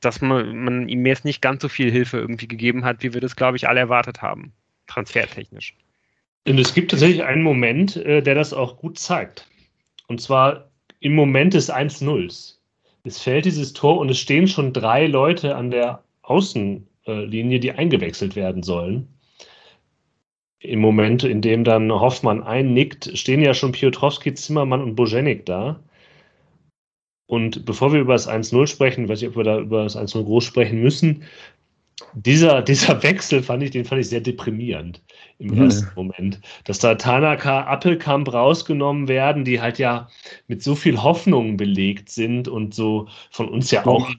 [0.00, 3.20] dass man, man ihm jetzt nicht ganz so viel Hilfe irgendwie gegeben hat, wie wir
[3.20, 4.52] das, glaube ich, alle erwartet haben,
[4.86, 5.74] transfertechnisch.
[6.46, 9.48] Und es gibt tatsächlich einen Moment, äh, der das auch gut zeigt.
[10.06, 12.56] Und zwar im Moment des 1-0.
[13.04, 18.36] Es fällt dieses Tor und es stehen schon drei Leute an der Außenlinie, die eingewechselt
[18.36, 19.08] werden sollen.
[20.58, 25.80] Im Moment, in dem dann Hoffmann einnickt, stehen ja schon Piotrowski, Zimmermann und Bojenik da.
[27.26, 30.24] Und bevor wir über das 1-0 sprechen, weiß ich, ob wir da über das 1-0
[30.24, 31.24] groß sprechen müssen,
[32.14, 35.02] dieser, dieser Wechsel fand ich, den fand ich sehr deprimierend
[35.38, 35.62] im mhm.
[35.62, 36.40] ersten Moment.
[36.64, 40.08] Dass da Tanaka, Appelkamp rausgenommen werden, die halt ja
[40.46, 44.10] mit so viel Hoffnung belegt sind und so von uns ja auch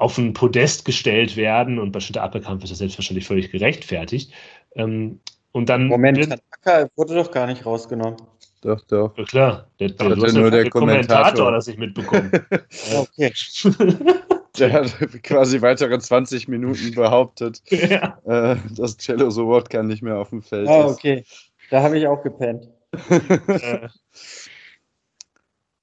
[0.00, 4.32] auf ein Podest gestellt werden und bei Schütter Appelkamp ist das selbstverständlich völlig gerechtfertigt.
[4.74, 5.20] Ähm,
[5.52, 8.16] und dann Moment, Tanaka wurde doch gar nicht rausgenommen.
[8.62, 9.16] Doch, doch.
[9.18, 12.30] Ja, klar, der, der, der nur der Kommentator, Kommentator das ich mitbekommen.
[12.96, 13.32] okay.
[14.58, 18.18] der hat quasi weitere 20 Minuten behauptet, ja.
[18.24, 20.84] äh, dass Cello Sobotka nicht mehr auf dem Feld ah, ist.
[20.86, 21.24] Ah, okay.
[21.70, 22.68] Da habe ich auch gepennt.
[23.10, 23.88] Äh,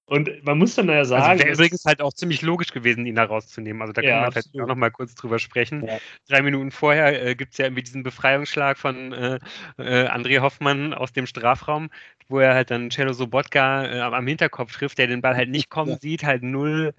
[0.10, 1.32] und man muss dann ja also sagen.
[1.32, 3.82] Also wäre übrigens halt auch ziemlich logisch gewesen, ihn da rauszunehmen.
[3.82, 5.86] Also da können ja, wir vielleicht auch noch mal kurz drüber sprechen.
[5.86, 5.98] Ja.
[6.30, 9.40] Drei Minuten vorher äh, gibt es ja irgendwie diesen Befreiungsschlag von äh,
[9.78, 11.90] äh, André Hoffmann aus dem Strafraum,
[12.30, 15.70] wo er halt dann Cello Sobotka äh, am Hinterkopf trifft, der den Ball halt nicht
[15.70, 15.98] kommen ja.
[15.98, 16.94] sieht, halt null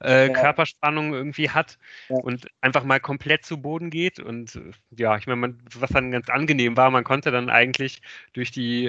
[0.00, 1.78] äh, Körperspannung irgendwie hat
[2.10, 4.20] und einfach mal komplett zu Boden geht.
[4.20, 8.02] Und äh, ja, ich meine, was dann ganz angenehm war, man konnte dann eigentlich
[8.34, 8.84] durch die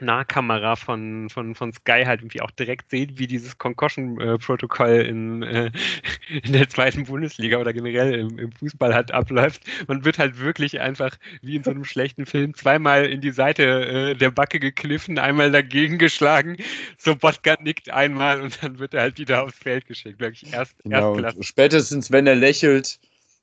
[0.00, 5.70] Nahkamera von, von, von Sky halt irgendwie auch direkt sehen, wie dieses Concussion-Protokoll in, äh,
[6.42, 9.62] in der zweiten Bundesliga oder generell im, im, Fußball halt abläuft.
[9.88, 13.64] Man wird halt wirklich einfach wie in so einem schlechten Film zweimal in die Seite
[13.86, 16.56] äh, der Backe gekniffen, einmal dagegen geschlagen,
[16.98, 20.20] so Botka nickt einmal und dann wird er halt wieder aufs Feld geschickt.
[20.20, 22.98] Wirklich erst, genau, Spätestens, wenn er lächelt,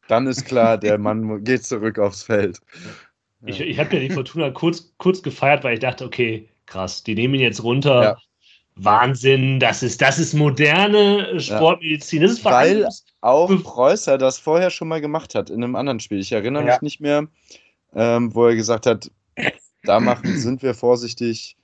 [0.07, 2.59] dann ist klar, der Mann geht zurück aufs Feld.
[3.45, 7.15] Ich, ich habe ja die Fortuna kurz, kurz gefeiert, weil ich dachte, okay, krass, die
[7.15, 8.03] nehmen ihn jetzt runter.
[8.03, 8.17] Ja.
[8.75, 12.23] Wahnsinn, das ist, das ist moderne Sportmedizin.
[12.23, 12.87] Das ist Weil
[13.21, 16.19] auch Preußer das vorher schon mal gemacht hat in einem anderen Spiel.
[16.19, 16.73] Ich erinnere ja.
[16.73, 17.27] mich nicht mehr,
[17.93, 19.11] ähm, wo er gesagt hat,
[19.83, 21.55] da machen, sind wir vorsichtig,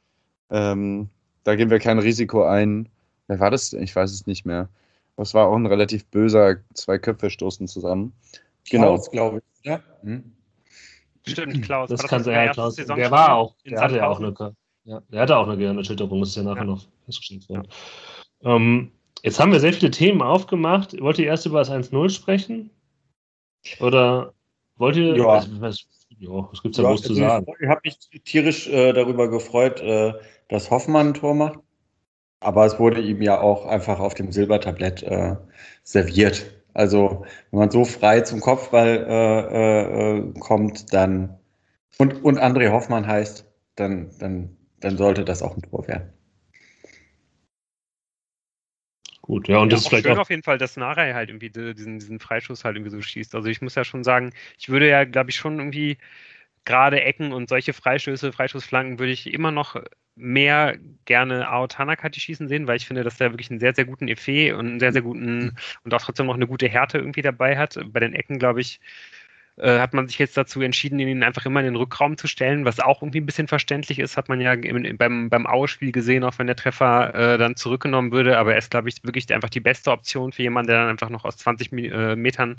[0.51, 1.09] ähm,
[1.43, 2.89] da gehen wir kein Risiko ein.
[3.27, 3.73] Wer war das?
[3.73, 4.69] Ich weiß es nicht mehr.
[5.17, 8.13] Das war auch ein relativ böser, zwei Köpfe stoßen zusammen.
[8.69, 8.97] Genau.
[9.11, 9.65] glaube ich.
[9.65, 9.81] Ja.
[10.03, 10.31] Hm.
[11.27, 11.89] Stimmt, Klaus.
[11.89, 12.75] Das, das kann sein, ja, Klaus.
[12.75, 14.33] Der war auch, der hatte ja auch eine,
[14.83, 16.65] ja, der hatte auch eine Gehirnerschütterung, das ist ja nachher ja.
[16.65, 17.67] noch festgestellt werden.
[18.41, 18.55] Ja.
[18.55, 18.91] Ähm,
[19.23, 20.99] jetzt haben wir sehr viele Themen aufgemacht.
[20.99, 22.71] Wollt ihr erst über das 1-0 sprechen?
[23.79, 24.33] Oder
[24.77, 25.15] wollt ihr.
[25.15, 25.25] Ja.
[25.25, 27.45] Was, was, ja, was gibt es da ja, groß zu sagen?
[27.59, 30.13] Ich habe mich tierisch äh, darüber gefreut, äh,
[30.47, 31.59] dass Hoffmann ein Tor macht.
[32.41, 35.35] Aber es wurde ihm ja auch einfach auf dem Silbertablett äh,
[35.83, 36.45] serviert.
[36.73, 41.39] Also wenn man so frei zum Kopfball äh, äh, äh, kommt, dann
[41.97, 46.13] und, und André Hoffmann heißt, dann, dann, dann sollte das auch ein Tor werden.
[49.21, 51.29] Gut, ja, und ja, das ist vielleicht schön auch auf jeden Fall, dass Narei halt
[51.29, 53.35] irgendwie diesen, diesen Freischuss halt irgendwie so schießt.
[53.35, 55.97] Also ich muss ja schon sagen, ich würde ja, glaube ich, schon irgendwie
[56.65, 59.75] gerade Ecken und solche Freistöße, Freischussflanken würde ich immer noch
[60.19, 63.85] mehr gerne Ao Tanakati schießen sehen, weil ich finde, dass er wirklich einen sehr, sehr
[63.85, 67.21] guten Effet und einen sehr, sehr guten und auch trotzdem noch eine gute Härte irgendwie
[67.21, 67.79] dabei hat.
[67.87, 68.79] Bei den Ecken, glaube ich,
[69.57, 72.65] äh, hat man sich jetzt dazu entschieden, ihn einfach immer in den Rückraum zu stellen,
[72.65, 76.23] was auch irgendwie ein bisschen verständlich ist, hat man ja im, beim, beim Aue-Spiel gesehen,
[76.23, 78.37] auch wenn der Treffer äh, dann zurückgenommen würde.
[78.37, 81.09] Aber er ist, glaube ich, wirklich einfach die beste Option für jemanden, der dann einfach
[81.09, 82.57] noch aus 20 äh, Metern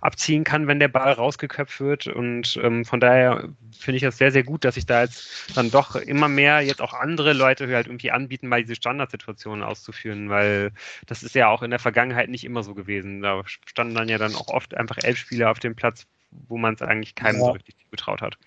[0.00, 2.06] abziehen kann, wenn der Ball rausgeköpft wird.
[2.06, 3.48] Und ähm, von daher
[3.78, 6.80] finde ich das sehr, sehr gut, dass sich da jetzt dann doch immer mehr jetzt
[6.80, 10.72] auch andere Leute halt irgendwie anbieten, mal diese Standardsituationen auszuführen, weil
[11.06, 13.22] das ist ja auch in der Vergangenheit nicht immer so gewesen.
[13.22, 16.74] Da standen dann ja dann auch oft einfach elf Spieler auf dem Platz, wo man
[16.74, 17.46] es eigentlich keinem ja.
[17.46, 18.38] so richtig getraut hat.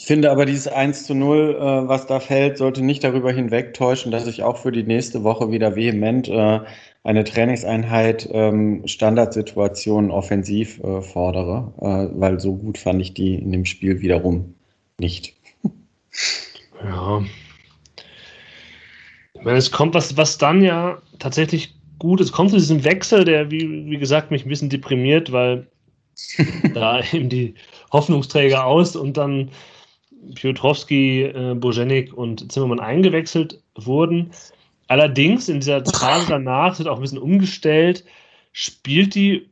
[0.00, 4.12] Ich finde aber dieses 1 zu 0, äh, was da fällt, sollte nicht darüber hinwegtäuschen,
[4.12, 6.60] dass ich auch für die nächste Woche wieder vehement äh,
[7.02, 13.50] eine Trainingseinheit ähm, Standardsituationen offensiv äh, fordere, äh, weil so gut fand ich die in
[13.50, 14.54] dem Spiel wiederum
[14.98, 15.34] nicht.
[16.82, 17.22] Ja.
[19.34, 23.24] Ich meine, es kommt was, was dann ja tatsächlich gut, es kommt zu diesem Wechsel,
[23.24, 25.66] der, wie, wie gesagt, mich ein bisschen deprimiert, weil
[26.74, 27.54] da eben die
[27.92, 29.50] Hoffnungsträger aus und dann
[30.34, 34.30] Piotrowski, äh, Bojenik und Zimmermann eingewechselt wurden.
[34.88, 38.04] Allerdings in dieser Phase danach wird auch ein bisschen umgestellt,
[38.52, 39.50] spielt die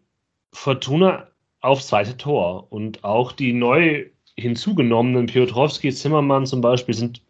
[0.52, 1.28] Fortuna
[1.60, 2.66] aufs zweite Tor.
[2.70, 7.22] Und auch die neu hinzugenommenen Piotrowski, Zimmermann zum Beispiel sind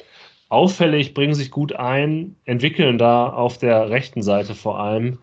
[0.49, 5.19] auffällig, bringen sich gut ein, entwickeln da auf der rechten Seite vor allem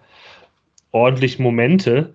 [0.92, 2.14] ordentlich Momente.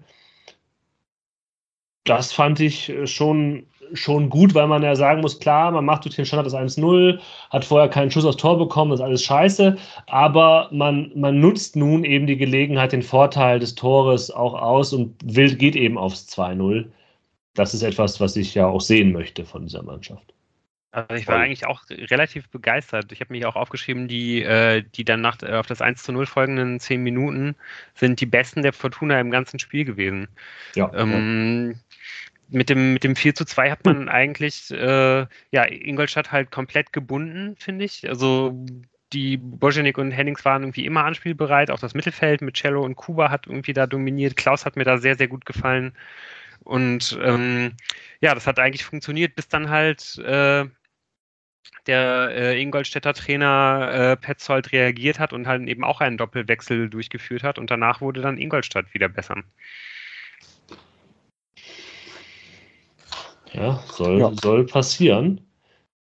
[2.05, 6.17] Das fand ich schon schon gut, weil man ja sagen muss, klar, man macht durch
[6.17, 7.19] den Standard das 1-0,
[7.51, 11.77] hat vorher keinen Schuss aufs Tor bekommen, das ist alles scheiße, aber man, man nutzt
[11.77, 16.27] nun eben die Gelegenheit, den Vorteil des Tores auch aus und will, geht eben aufs
[16.29, 16.87] 2-0.
[17.55, 20.33] Das ist etwas, was ich ja auch sehen möchte von dieser Mannschaft.
[20.91, 23.13] Also ich war eigentlich auch relativ begeistert.
[23.13, 26.13] Ich habe mich auch aufgeschrieben, die, äh, die dann nach, äh, auf das 1 zu
[26.13, 27.57] 0 folgenden 10 Minuten
[27.95, 30.29] sind die besten der Fortuna im ganzen Spiel gewesen.
[30.75, 31.79] Ja, ähm, ja
[32.49, 36.93] mit dem, mit dem 4 zu 2 hat man eigentlich äh, ja, Ingolstadt halt komplett
[36.93, 38.09] gebunden, finde ich.
[38.09, 38.67] Also
[39.13, 41.71] die Bojanik und Hennings waren irgendwie immer anspielbereit.
[41.71, 44.37] Auch das Mittelfeld mit Cello und Kuba hat irgendwie da dominiert.
[44.37, 45.93] Klaus hat mir da sehr, sehr gut gefallen.
[46.61, 47.73] Und ähm,
[48.21, 50.67] ja, das hat eigentlich funktioniert, bis dann halt äh,
[51.87, 57.43] der äh, Ingolstädter Trainer äh, Petzold reagiert hat und halt eben auch einen Doppelwechsel durchgeführt
[57.43, 57.59] hat.
[57.59, 59.43] Und danach wurde dann Ingolstadt wieder besser.
[63.53, 64.33] Ja, soll, ja.
[64.43, 65.41] soll passieren.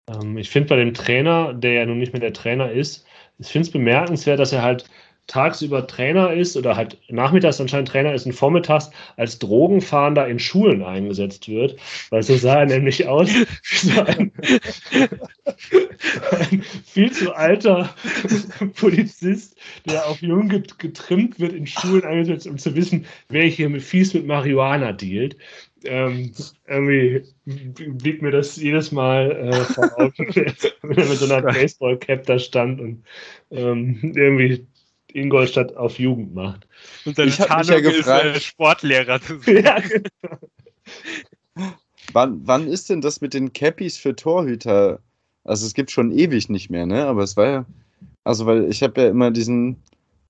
[0.07, 3.05] Ähm, ich finde bei dem Trainer, der ja nun nicht mehr der Trainer ist,
[3.39, 4.85] ich finde es bemerkenswert, dass er halt
[5.27, 10.83] tagsüber Trainer ist oder halt nachmittags anscheinend Trainer ist und vormittags als Drogenfahnder in Schulen
[10.83, 11.77] eingesetzt wird,
[12.09, 14.31] weil so sah er nämlich aus wie so ein,
[16.51, 17.95] ein viel zu alter
[18.75, 23.81] Polizist, der auf jung getrimmt wird, in Schulen eingesetzt, um zu wissen, wer hier mit
[23.81, 25.37] fies mit Marihuana dealt
[25.85, 26.31] ähm,
[26.67, 30.13] irgendwie blieb mir das jedes Mal äh, vor Augen,
[30.81, 33.03] wenn er mit so einer Baseball-Cap da stand und
[33.51, 34.65] ähm, irgendwie
[35.13, 36.67] Ingolstadt auf Jugend macht.
[37.05, 39.63] Und seine ich Tarnung ja gefragt, ist, äh, Sportlehrer zu sein.
[39.63, 40.37] Ja, genau.
[42.11, 44.99] wann, wann ist denn das mit den Cappies für Torhüter?
[45.43, 47.05] Also es gibt schon ewig nicht mehr, ne?
[47.05, 47.65] Aber es war ja,
[48.23, 49.77] also weil ich habe ja immer diesen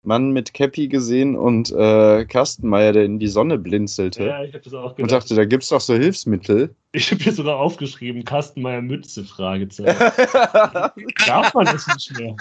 [0.03, 4.25] Mann mit Cappy gesehen und äh, Kastenmeier, der in die Sonne blinzelte.
[4.25, 4.99] Ja, ich habe das auch gedacht.
[4.99, 6.75] Und dachte, da gibt es doch so Hilfsmittel.
[6.91, 9.97] Ich habe hier sogar aufgeschrieben, Kastenmeier Mütze, Fragezeichen.
[11.27, 12.35] Darf man das nicht mehr?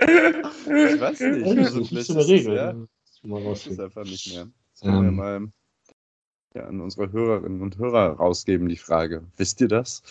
[0.00, 1.58] Ich weiß nicht.
[1.58, 2.56] Also, das ist eine Regel.
[2.56, 2.74] Ja,
[3.22, 4.48] das ist einfach nicht mehr.
[4.72, 5.16] Das können wir ähm.
[5.16, 5.52] mal
[6.54, 9.24] ja, an unsere Hörerinnen und Hörer rausgeben, die Frage.
[9.36, 10.02] Wisst ihr das?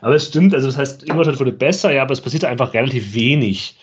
[0.00, 3.14] Aber es stimmt, also das heißt, Ingolstadt wurde besser, ja, aber es passiert einfach relativ
[3.14, 3.78] wenig.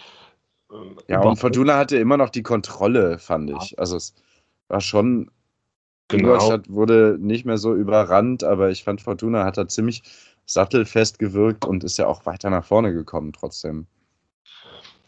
[1.08, 3.80] Ja, und Fortuna hatte immer noch die Kontrolle, fand ich.
[3.80, 4.14] Also es
[4.68, 5.32] war schon.
[6.10, 6.34] Genau.
[6.34, 10.02] Ingolstadt wurde nicht mehr so überrannt, aber ich fand, Fortuna hat da ziemlich
[10.48, 13.86] sattelfest gewirkt und ist ja auch weiter nach vorne gekommen trotzdem.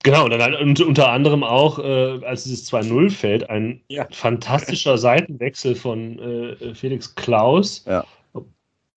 [0.04, 4.08] Genau, und, dann, und unter anderem auch, äh, als dieses 2-0 fällt, ein ja.
[4.12, 7.84] fantastischer Seitenwechsel von äh, Felix Klaus.
[7.86, 8.04] Ja.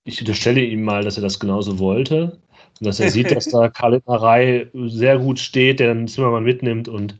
[0.05, 2.39] Ich unterstelle ihm mal, dass er das genauso wollte.
[2.81, 7.19] Und dass er sieht, dass da Kalinarei sehr gut steht, der dann Zimmermann mitnimmt und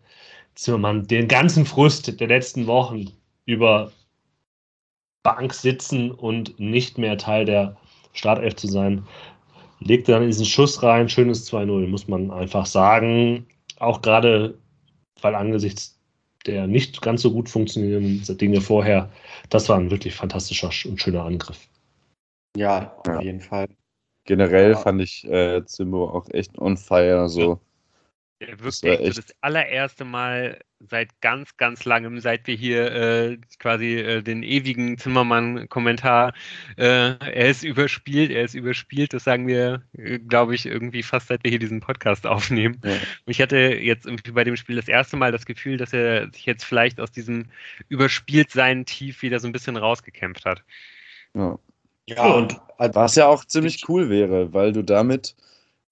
[0.55, 3.11] Zimmermann den ganzen Frust der letzten Wochen
[3.47, 3.93] über
[5.23, 7.77] Bank sitzen und nicht mehr Teil der
[8.13, 9.07] Startelf zu sein,
[9.81, 13.47] legt dann in diesen Schuss rein, schönes 2-0, muss man einfach sagen.
[13.79, 14.59] Auch gerade,
[15.21, 15.99] weil angesichts
[16.47, 19.11] der nicht ganz so gut funktionierenden Dinge vorher,
[19.49, 21.69] das war ein wirklich fantastischer und schöner Angriff.
[22.57, 23.21] Ja, auf ja.
[23.23, 23.67] jeden Fall.
[24.25, 24.79] Generell ja.
[24.79, 27.29] fand ich äh, Zimbo auch echt on fire.
[27.29, 27.61] So.
[28.41, 33.95] Der wirkte das, das allererste Mal seit ganz, ganz langem, seit wir hier äh, quasi
[33.95, 36.35] äh, den ewigen Zimmermann-Kommentar,
[36.77, 41.29] äh, er ist überspielt, er ist überspielt, das sagen wir, äh, glaube ich, irgendwie fast
[41.29, 42.81] seit wir hier diesen Podcast aufnehmen.
[42.85, 42.97] Ja.
[43.27, 46.45] Ich hatte jetzt irgendwie bei dem Spiel das erste Mal das Gefühl, dass er sich
[46.45, 47.47] jetzt vielleicht aus diesem
[47.89, 50.63] Überspieltsein tief wieder so ein bisschen rausgekämpft hat.
[51.35, 51.59] Ja,
[52.09, 55.35] ja und was ja auch ziemlich cool wäre, weil du damit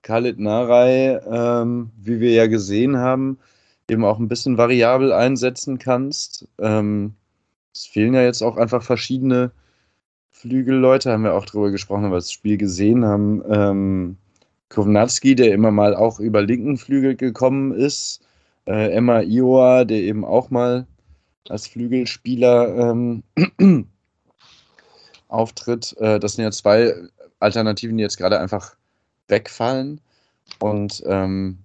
[0.03, 3.39] Khalid Narei, ähm, wie wir ja gesehen haben,
[3.89, 6.49] eben auch ein bisschen variabel einsetzen kannst.
[6.59, 7.15] Ähm,
[7.73, 9.53] es fehlen ja jetzt auch einfach verschiedene
[10.31, 13.43] Flügelleute, haben wir auch drüber gesprochen, weil wir das Spiel gesehen haben.
[13.49, 14.17] Ähm,
[14.71, 18.27] Kovnatski, der immer mal auch über linken Flügel gekommen ist.
[18.67, 20.87] Äh, Emma Ioa, der eben auch mal
[21.49, 23.23] als Flügelspieler ähm,
[25.33, 25.97] auftritt.
[25.99, 26.95] Äh, das sind ja zwei
[27.41, 28.77] Alternativen, die jetzt gerade einfach
[29.29, 30.01] wegfallen.
[30.59, 31.59] Und ähm,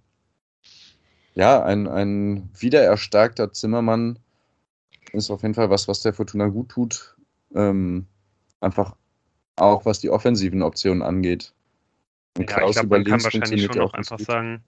[1.34, 4.20] ja, ein, ein wiedererstarkter Zimmermann
[5.14, 7.16] ist auf jeden Fall was, was der Fortuna gut tut.
[7.54, 8.08] Ähm,
[8.60, 8.96] einfach
[9.56, 11.54] auch was die offensiven Optionen angeht.
[12.38, 14.28] Und ja, ich glaube, man kann wahrscheinlich schon auch einfach gut.
[14.28, 14.64] sagen,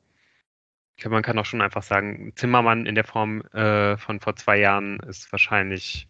[0.95, 4.35] ich glaube, man kann auch schon einfach sagen, Zimmermann in der Form äh, von vor
[4.35, 6.07] zwei Jahren ist wahrscheinlich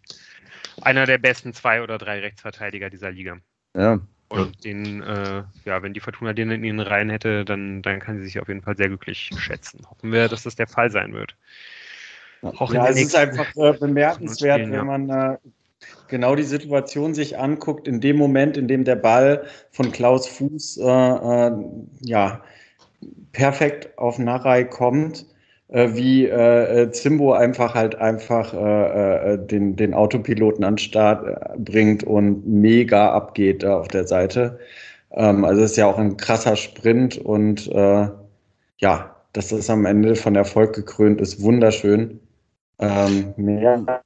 [0.82, 3.38] einer der besten zwei oder drei Rechtsverteidiger dieser Liga.
[3.76, 4.00] Ja,
[4.30, 8.18] und den, äh, ja, wenn die Fortuna den in ihren Reihen hätte, dann, dann kann
[8.18, 9.84] sie sich auf jeden Fall sehr glücklich schätzen.
[9.90, 11.34] Hoffen wir, dass das der Fall sein wird.
[12.42, 15.36] Auch ja, es ist einfach äh, bemerkenswert, wenn man äh,
[16.06, 20.78] genau die Situation sich anguckt, in dem Moment, in dem der Ball von Klaus Fuß
[20.78, 21.52] äh, äh,
[22.02, 22.42] ja,
[23.32, 25.39] perfekt auf Narei kommt äh,
[25.72, 31.26] wie äh, äh, Zimbo einfach halt einfach äh, äh, den, den Autopiloten an den Start
[31.26, 34.58] äh, bringt und mega abgeht da auf der Seite.
[35.12, 38.08] Ähm, also ist ja auch ein krasser Sprint und äh,
[38.78, 42.18] ja, dass das am Ende von Erfolg gekrönt ist, wunderschön.
[42.80, 44.02] Ähm, mehr.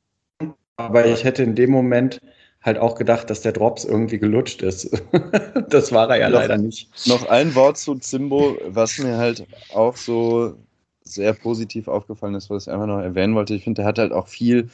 [0.77, 2.21] Aber ich hätte in dem Moment
[2.61, 4.91] halt auch gedacht, dass der Drops irgendwie gelutscht ist.
[5.71, 6.91] das war er ja noch, leider nicht.
[7.07, 10.57] Noch ein Wort zu Zimbo, was mir halt auch so
[11.05, 13.55] sehr positiv aufgefallen ist, was ich einfach noch erwähnen wollte.
[13.55, 14.71] Ich finde, der hat halt auch viel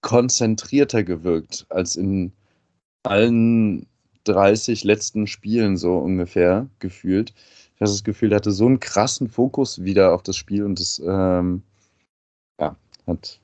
[0.00, 2.32] konzentrierter gewirkt als in
[3.04, 3.86] allen
[4.24, 7.32] 30 letzten Spielen so ungefähr gefühlt.
[7.74, 10.80] Ich habe das Gefühl, der hatte so einen krassen Fokus wieder auf das Spiel und
[10.80, 11.62] das ähm,
[12.60, 12.76] ja,
[13.06, 13.40] hat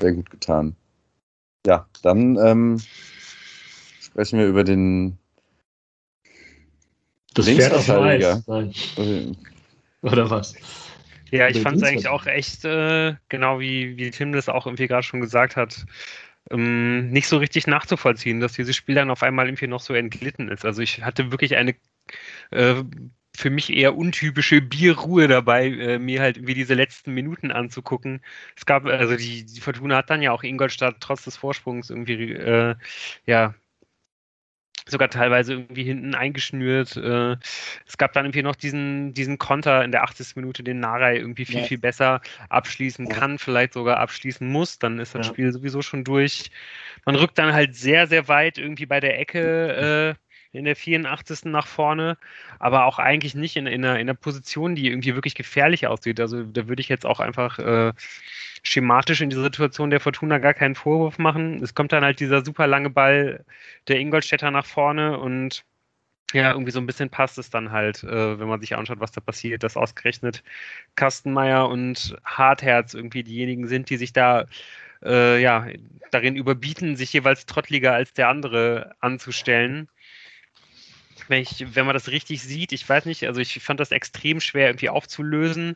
[0.00, 0.76] sehr gut getan.
[1.66, 2.80] Ja, dann ähm,
[4.00, 5.18] sprechen wir über den
[7.34, 7.88] das auf
[8.46, 9.36] Nein.
[10.02, 10.54] Oder was?
[11.30, 14.86] Ja, ich fand es eigentlich auch echt, äh, genau wie, wie Tim das auch irgendwie
[14.86, 15.86] gerade schon gesagt hat,
[16.50, 20.48] ähm, nicht so richtig nachzuvollziehen, dass dieses Spiel dann auf einmal irgendwie noch so entglitten
[20.48, 20.64] ist.
[20.64, 21.74] Also ich hatte wirklich eine
[22.50, 22.82] äh,
[23.34, 28.20] für mich eher untypische Bierruhe dabei, äh, mir halt irgendwie diese letzten Minuten anzugucken.
[28.56, 32.32] Es gab, also die, die Fortuna hat dann ja auch Ingolstadt trotz des Vorsprungs irgendwie
[32.32, 32.74] äh,
[33.24, 33.54] ja
[34.86, 36.96] sogar teilweise irgendwie hinten eingeschnürt.
[36.96, 37.36] Äh,
[37.86, 40.36] es gab dann irgendwie noch diesen, diesen Konter in der 80.
[40.36, 41.64] Minute, den Narei irgendwie viel, ja.
[41.66, 43.14] viel besser abschließen ja.
[43.14, 44.78] kann, vielleicht sogar abschließen muss.
[44.78, 45.32] Dann ist das ja.
[45.32, 46.50] Spiel sowieso schon durch.
[47.04, 50.21] Man rückt dann halt sehr, sehr weit irgendwie bei der Ecke äh,
[50.52, 51.44] in der 84.
[51.46, 52.16] nach vorne,
[52.58, 56.20] aber auch eigentlich nicht in, in, einer, in einer Position, die irgendwie wirklich gefährlich aussieht.
[56.20, 57.92] Also da würde ich jetzt auch einfach äh,
[58.62, 61.62] schematisch in dieser Situation der Fortuna gar keinen Vorwurf machen.
[61.62, 63.44] Es kommt dann halt dieser super lange Ball
[63.88, 65.64] der Ingolstädter nach vorne und
[66.32, 69.12] ja, irgendwie so ein bisschen passt es dann halt, äh, wenn man sich anschaut, was
[69.12, 70.42] da passiert, dass ausgerechnet
[70.96, 74.46] Kastenmeier und Hartherz irgendwie diejenigen sind, die sich da
[75.04, 75.66] äh, ja,
[76.10, 79.88] darin überbieten, sich jeweils trottliger als der andere anzustellen.
[81.32, 84.40] Wenn, ich, wenn man das richtig sieht, ich weiß nicht, also ich fand das extrem
[84.40, 85.74] schwer irgendwie aufzulösen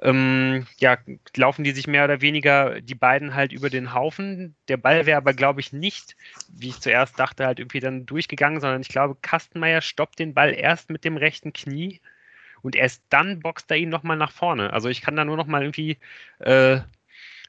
[0.00, 0.96] ähm, ja,
[1.36, 4.56] laufen die sich mehr oder weniger die beiden halt über den Haufen.
[4.68, 6.16] Der Ball wäre aber, glaube ich, nicht,
[6.48, 10.54] wie ich zuerst dachte, halt irgendwie dann durchgegangen, sondern ich glaube, Kastenmeier stoppt den Ball
[10.54, 12.00] erst mit dem rechten Knie
[12.62, 14.72] und erst dann boxt er ihn nochmal nach vorne.
[14.72, 15.98] Also ich kann da nur nochmal irgendwie
[16.38, 16.80] äh,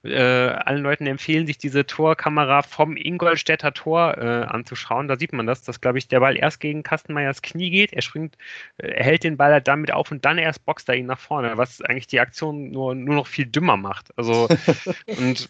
[0.03, 5.07] äh, allen Leuten empfehlen, sich diese Torkamera vom Ingolstädter Tor äh, anzuschauen.
[5.07, 7.93] Da sieht man das, dass, glaube ich, der Ball erst gegen Kastenmeyers Knie geht.
[7.93, 8.37] Er springt,
[8.77, 11.19] äh, er hält den Ball halt damit auf und dann erst boxt er ihn nach
[11.19, 14.09] vorne, was eigentlich die Aktion nur, nur noch viel dümmer macht.
[14.17, 14.49] Also,
[15.07, 15.49] und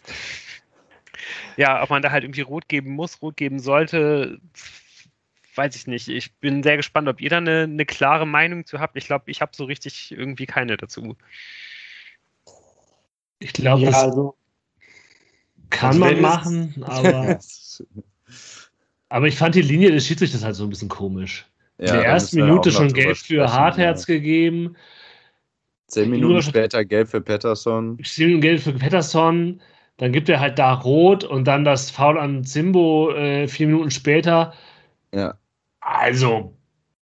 [1.56, 4.38] ja, ob man da halt irgendwie rot geben muss, rot geben sollte,
[5.56, 6.08] weiß ich nicht.
[6.08, 8.96] Ich bin sehr gespannt, ob ihr da eine, eine klare Meinung zu habt.
[8.96, 11.16] Ich glaube, ich habe so richtig irgendwie keine dazu.
[13.38, 14.36] Ich glaube, ja, also,
[15.70, 17.38] kann man machen, aber.
[19.08, 21.46] aber ich fand die Linie des Schiedsrichters halt so ein bisschen komisch.
[21.78, 24.14] Ja, In der ersten Minute schon gelb für Hartherz ja.
[24.14, 24.76] gegeben.
[25.88, 27.98] Zehn Minuten später gelb für Pettersson.
[28.02, 29.60] Zehn Minuten gelb für Pettersson.
[29.96, 33.90] Dann gibt er halt da rot und dann das Foul an Zimbo äh, vier Minuten
[33.90, 34.52] später.
[35.14, 35.38] Ja.
[35.80, 36.56] Also,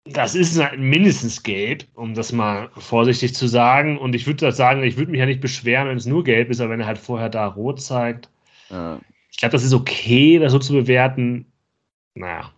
[0.05, 3.97] das ist mindestens gelb, um das mal vorsichtig zu sagen.
[3.97, 6.61] Und ich würde sagen, ich würde mich ja nicht beschweren, wenn es nur gelb ist,
[6.61, 8.29] aber wenn er halt vorher da rot zeigt.
[8.70, 8.99] Ja.
[9.32, 11.45] Ich glaube, das ist okay, das so zu bewerten.
[12.13, 12.51] Naja.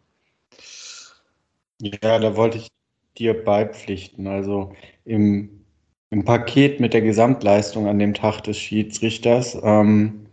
[1.79, 2.69] Ja, da wollte ich
[3.17, 4.27] dir beipflichten.
[4.27, 4.73] Also
[5.05, 5.63] im,
[6.09, 10.27] im Paket mit der Gesamtleistung an dem Tag des Schiedsrichters ähm,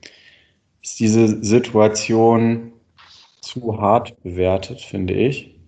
[0.82, 2.72] ist diese Situation
[3.40, 5.58] zu hart bewertet, finde ich.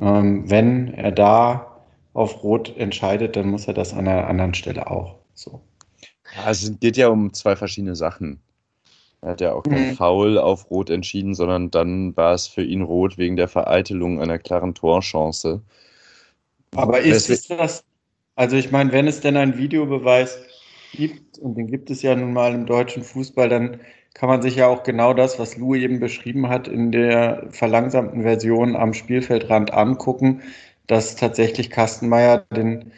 [0.00, 4.90] Ähm, wenn er da auf Rot entscheidet, dann muss er das an einer anderen Stelle
[4.90, 5.18] auch.
[5.34, 5.60] So.
[6.36, 8.40] Ja, es geht ja um zwei verschiedene Sachen.
[9.24, 9.88] Er hat ja auch kein Mhm.
[9.88, 14.38] Foul auf Rot entschieden, sondern dann war es für ihn Rot wegen der Vereitelung einer
[14.38, 15.62] klaren Torchance.
[16.74, 17.84] Aber ist es das?
[18.36, 20.38] Also ich meine, wenn es denn einen Videobeweis
[20.92, 23.80] gibt, und den gibt es ja nun mal im deutschen Fußball, dann
[24.14, 28.22] kann man sich ja auch genau das, was Lou eben beschrieben hat, in der verlangsamten
[28.22, 30.42] Version am Spielfeldrand angucken,
[30.86, 32.92] dass tatsächlich Kastenmeier den,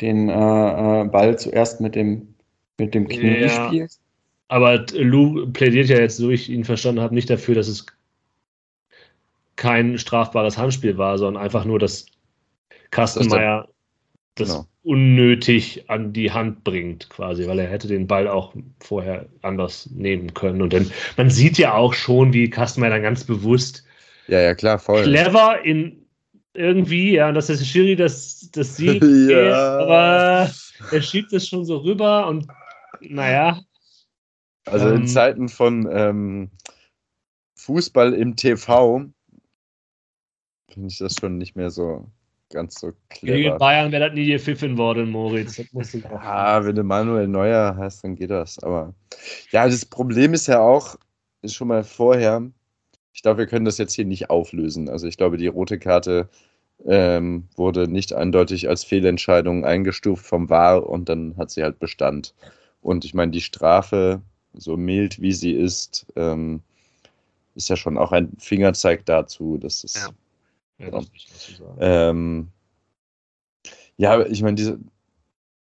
[0.00, 2.34] den äh, äh, Ball zuerst mit dem,
[2.78, 3.50] mit dem Knie Ja.
[3.50, 3.98] spielt.
[4.48, 7.86] Aber Lou plädiert ja jetzt, so ich ihn verstanden habe, nicht dafür, dass es
[9.56, 12.06] kein strafbares Handspiel war, sondern einfach nur, dass
[12.90, 13.68] Kastenmeier
[14.36, 14.66] das Genau.
[14.82, 20.34] unnötig an die Hand bringt, quasi, weil er hätte den Ball auch vorher anders nehmen
[20.34, 20.62] können.
[20.62, 23.84] Und dann, man sieht ja auch schon, wie Kastenmeier dann ganz bewusst
[24.28, 25.02] Ja, ja, klar, voll.
[25.04, 26.06] clever in
[26.54, 29.78] irgendwie, ja, und dass der Schiri das, das sieht, Ja.
[29.78, 30.50] aber
[30.92, 32.46] er schiebt es schon so rüber und
[33.00, 33.60] naja,
[34.66, 36.50] Also in Ähm, Zeiten von ähm,
[37.56, 39.06] Fußball im TV
[40.72, 42.06] finde ich das schon nicht mehr so
[42.50, 43.58] ganz so gegen clever.
[43.58, 45.60] Bayern wäre das nie gepfiffen worden, Moritz.
[46.12, 48.58] Ja, wenn du Manuel Neuer heißt, dann geht das.
[48.62, 48.94] Aber
[49.50, 50.96] ja, das Problem ist ja auch,
[51.42, 52.42] ist schon mal vorher,
[53.12, 54.88] ich glaube, wir können das jetzt hier nicht auflösen.
[54.88, 56.28] Also ich glaube, die rote Karte
[56.84, 62.34] ähm, wurde nicht eindeutig als Fehlentscheidung eingestuft vom VAR und dann hat sie halt Bestand.
[62.80, 64.20] Und ich meine, die Strafe,
[64.56, 66.60] so mild wie sie ist, ähm,
[67.54, 70.08] ist ja schon auch ein Fingerzeig dazu, dass es Ja.
[70.78, 71.06] Ja, das
[71.80, 72.48] ähm,
[73.96, 74.78] ja, ich meine, diese,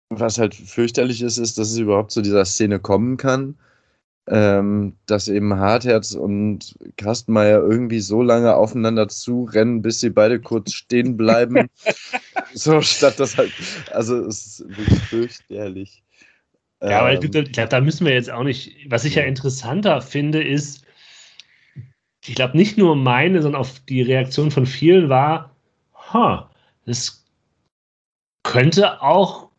[0.08, 3.56] was halt fürchterlich ist, ist, dass es überhaupt zu dieser Szene kommen kann,
[4.26, 10.72] ähm, dass eben Hartherz und Kastenmeier irgendwie so lange aufeinander zurennen, bis sie beide kurz
[10.72, 11.68] stehen bleiben.
[12.54, 13.52] so statt das halt,
[13.92, 16.03] also es ist wirklich fürchterlich.
[16.86, 18.76] Ja, aber ich Ähm, glaube, glaub, da müssen wir jetzt auch nicht.
[18.90, 19.28] Was ich ja Ja.
[19.28, 20.84] interessanter finde, ist,
[22.26, 25.54] ich glaube, nicht nur meine, sondern auch die Reaktion von vielen war,
[25.94, 26.50] ha,
[26.86, 27.24] das
[28.42, 29.50] könnte auch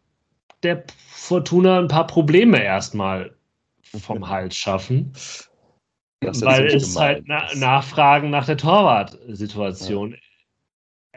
[0.64, 3.36] der Fortuna ein paar Probleme erstmal
[3.94, 5.14] vom Hals schaffen.
[6.22, 7.00] das weil es gemeint.
[7.00, 10.16] halt na Nachfragen nach der Torwart-Situation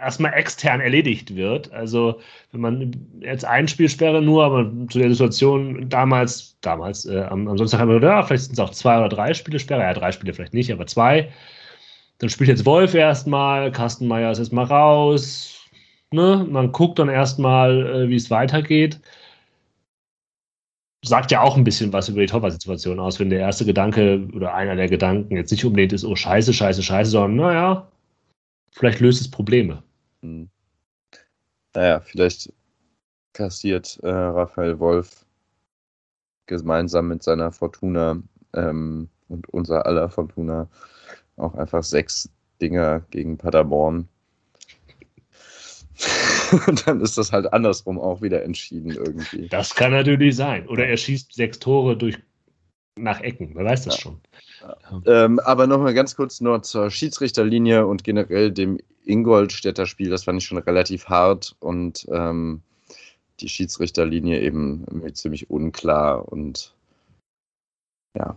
[0.00, 1.72] erstmal extern erledigt wird.
[1.72, 2.20] Also
[2.52, 7.88] wenn man jetzt Einspielsperre nur, aber zu der Situation damals, damals, äh, am, Sonntag haben
[7.88, 10.54] wir gedacht, ja, vielleicht sind es auch zwei oder drei Spielesperre, ja, drei Spiele vielleicht
[10.54, 11.30] nicht, aber zwei.
[12.18, 15.58] Dann spielt jetzt Wolf erstmal, Kastenmeier ist erstmal raus.
[16.12, 16.46] Ne?
[16.50, 19.00] Man guckt dann erstmal, äh, wie es weitergeht.
[21.04, 24.54] Sagt ja auch ein bisschen was über die Torwart-Situation aus, wenn der erste Gedanke oder
[24.54, 27.88] einer der Gedanken jetzt nicht unbedingt ist, oh scheiße, scheiße, scheiße, sondern naja,
[28.72, 29.82] vielleicht löst es Probleme.
[30.22, 30.48] Hm.
[31.74, 32.52] Naja, vielleicht
[33.32, 35.24] kassiert äh, Raphael Wolf
[36.46, 38.20] gemeinsam mit seiner Fortuna
[38.54, 40.68] ähm, und unser aller Fortuna
[41.36, 42.28] auch einfach sechs
[42.60, 44.08] Dinger gegen Paderborn.
[46.66, 49.48] und dann ist das halt andersrum auch wieder entschieden irgendwie.
[49.48, 50.66] Das kann natürlich sein.
[50.68, 52.18] Oder er schießt sechs Tore durch
[52.96, 54.00] nach Ecken, wer weiß das Ja.
[54.00, 54.20] schon.
[55.06, 58.78] Ähm, aber nochmal ganz kurz nur zur Schiedsrichterlinie und generell dem
[59.08, 60.10] Ingolstädter Spiel.
[60.10, 62.62] Das fand ich schon relativ hart und ähm,
[63.40, 66.74] die Schiedsrichterlinie eben irgendwie ziemlich unklar und
[68.16, 68.36] ja.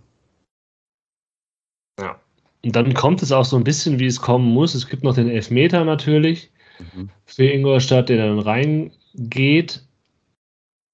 [2.00, 2.20] Ja.
[2.64, 4.76] Und dann kommt es auch so ein bisschen, wie es kommen muss.
[4.76, 6.52] Es gibt noch den Elfmeter natürlich
[6.82, 7.10] Mhm.
[7.26, 9.86] für Ingolstadt, der dann reingeht.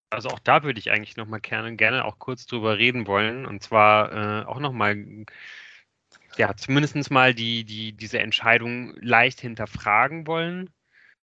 [0.10, 3.46] Also auch da würde ich eigentlich noch mal gerne, gerne auch kurz drüber reden wollen.
[3.46, 5.26] Und zwar äh, auch noch mal,
[6.38, 10.70] ja, zumindest mal die, die, diese Entscheidung leicht hinterfragen wollen.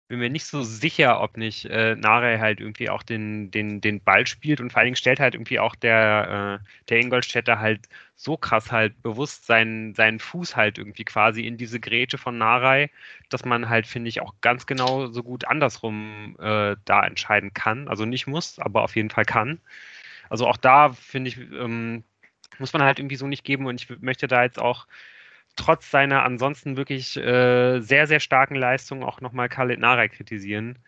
[0.09, 4.01] bin mir nicht so sicher, ob nicht äh, Nare halt irgendwie auch den, den, den
[4.03, 7.87] Ball spielt und vor allen Dingen stellt halt irgendwie auch der, äh, der Ingolstädter halt
[8.15, 12.91] so krass halt bewusst seinen, seinen Fuß halt irgendwie quasi in diese Grätsche von Narei,
[13.29, 17.87] dass man halt, finde ich, auch ganz genau so gut andersrum äh, da entscheiden kann.
[17.87, 19.59] Also nicht muss, aber auf jeden Fall kann.
[20.29, 22.03] Also auch da, finde ich, ähm,
[22.57, 24.87] muss man halt irgendwie so nicht geben und ich möchte da jetzt auch
[25.55, 30.79] trotz seiner ansonsten wirklich äh, sehr, sehr starken Leistung auch nochmal Khaled Narei kritisieren.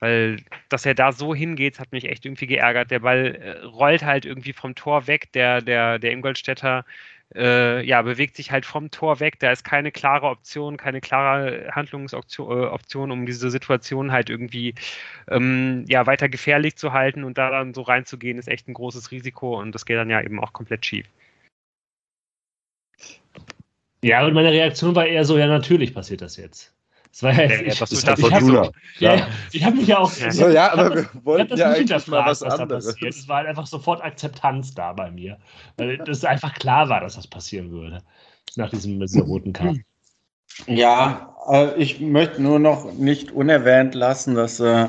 [0.00, 0.38] Weil,
[0.68, 2.90] dass er da so hingeht, hat mich echt irgendwie geärgert.
[2.90, 5.32] Der Ball äh, rollt halt irgendwie vom Tor weg.
[5.32, 6.84] Der, der, der Ingolstädter
[7.34, 9.38] äh, ja, bewegt sich halt vom Tor weg.
[9.38, 14.74] Da ist keine klare Option, keine klare Handlungsoption, äh, um diese Situation halt irgendwie
[15.28, 19.10] ähm, ja, weiter gefährlich zu halten und da dann so reinzugehen, ist echt ein großes
[19.10, 21.06] Risiko und das geht dann ja eben auch komplett schief.
[24.02, 26.74] Ja, und meine Reaktion war eher so, ja, natürlich passiert das jetzt.
[27.10, 29.98] Das war ja, ja, ich, das ich, halt ich, habe ja, ich hab mich ja
[29.98, 30.10] auch.
[30.10, 32.96] So, ja, aber wir wollten ja eigentlich mal was, was anderes.
[33.02, 35.36] Es war halt einfach sofort Akzeptanz da bei mir,
[35.76, 37.98] weil das einfach klar war, dass das passieren würde
[38.56, 39.80] nach diesem mit dieser roten Karte.
[40.66, 44.86] Ja, äh, ich möchte nur noch nicht unerwähnt lassen, dass äh,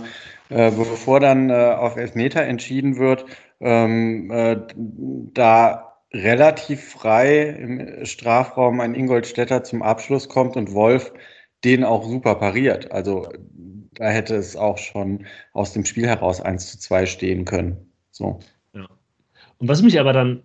[0.49, 3.25] äh, bevor dann äh, auf Elfmeter entschieden wird,
[3.61, 4.57] ähm, äh,
[5.33, 11.13] da relativ frei im Strafraum ein Ingolstädter zum Abschluss kommt und Wolf
[11.63, 12.91] den auch super pariert.
[12.91, 13.29] Also
[13.93, 17.91] da hätte es auch schon aus dem Spiel heraus 1 zu 2 stehen können.
[18.11, 18.39] So.
[18.73, 18.87] Ja.
[19.57, 20.43] Und was mich aber dann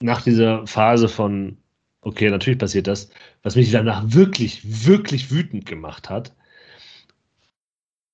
[0.00, 1.58] nach dieser Phase von,
[2.00, 3.10] okay, natürlich passiert das,
[3.42, 6.34] was mich danach wirklich, wirklich wütend gemacht hat,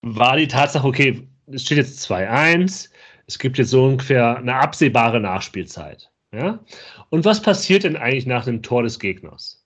[0.03, 2.91] war die Tatsache, okay, es steht jetzt 2-1,
[3.27, 6.11] es gibt jetzt so ungefähr eine absehbare Nachspielzeit.
[6.33, 6.61] Ja?
[7.11, 9.58] Und was passiert denn eigentlich nach dem Tor des Gegners?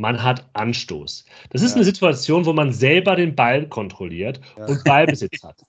[0.00, 1.24] Man hat Anstoß.
[1.50, 1.76] Das ist ja.
[1.76, 4.66] eine Situation, wo man selber den Ball kontrolliert ja.
[4.66, 5.62] und Ballbesitz hat.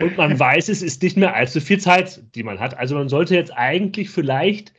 [0.00, 2.76] Und man weiß, es ist nicht mehr allzu viel Zeit, die man hat.
[2.76, 4.72] Also man sollte jetzt eigentlich vielleicht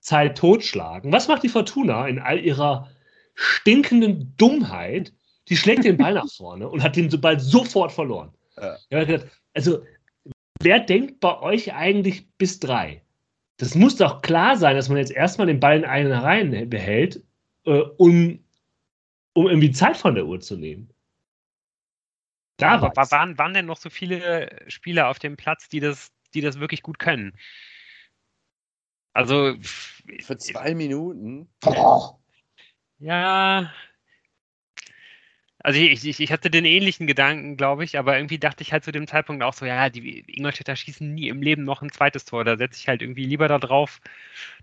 [0.00, 1.10] Zeit totschlagen.
[1.10, 2.90] Was macht die Fortuna in all ihrer
[3.34, 5.12] stinkenden Dummheit?
[5.48, 8.30] Die schlägt den Ball nach vorne und hat den Ball sofort verloren.
[8.90, 9.06] Ja.
[9.54, 9.82] Also,
[10.60, 13.02] wer denkt bei euch eigentlich bis drei?
[13.58, 17.22] das muss doch klar sein, dass man jetzt erstmal den Ball in einen Reihen behält,
[17.68, 18.44] äh, um,
[19.34, 20.90] um irgendwie Zeit von der Uhr zu nehmen.
[22.56, 26.40] Da Aber waren, waren denn noch so viele Spieler auf dem Platz, die das, die
[26.40, 27.36] das wirklich gut können?
[29.12, 29.54] Also.
[30.22, 31.48] Für zwei Minuten?
[32.98, 33.72] Ja,
[35.68, 38.84] also ich, ich, ich hatte den ähnlichen Gedanken, glaube ich, aber irgendwie dachte ich halt
[38.84, 42.24] zu dem Zeitpunkt auch so, ja, die Ingolstädter schießen nie im Leben noch ein zweites
[42.24, 42.42] Tor.
[42.42, 44.00] Da setze ich halt irgendwie lieber darauf,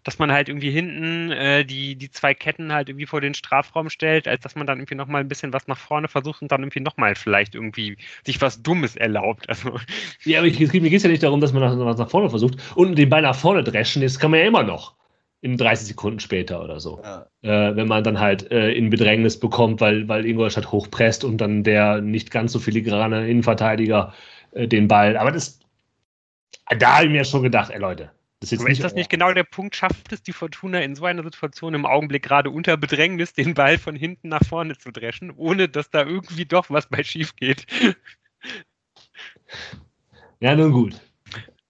[0.03, 3.91] dass man halt irgendwie hinten äh, die, die zwei Ketten halt irgendwie vor den Strafraum
[3.91, 6.62] stellt, als dass man dann irgendwie nochmal ein bisschen was nach vorne versucht und dann
[6.62, 9.45] irgendwie nochmal vielleicht irgendwie sich was Dummes erlaubt.
[9.56, 9.80] Also.
[10.24, 12.58] Ja, aber ich, mir geht es ja nicht darum, dass man was nach vorne versucht
[12.76, 14.95] und den Ball nach vorne dreschen, das kann man ja immer noch
[15.42, 17.02] in 30 Sekunden später oder so.
[17.04, 17.28] Ja.
[17.42, 21.64] Äh, wenn man dann halt äh, in Bedrängnis bekommt, weil, weil Ingolstadt hochpresst und dann
[21.64, 24.14] der nicht ganz so filigrane Innenverteidiger
[24.52, 25.18] äh, den Ball.
[25.18, 25.60] Aber das,
[26.80, 28.12] da habe ich mir schon gedacht, ey Leute.
[28.40, 29.76] Das ist, ist das nicht genau der Punkt?
[29.76, 33.78] Schafft es die Fortuna in so einer Situation im Augenblick gerade unter Bedrängnis, den Ball
[33.78, 37.66] von hinten nach vorne zu dreschen, ohne dass da irgendwie doch was bei schief geht?
[40.42, 41.00] Ja, nun gut.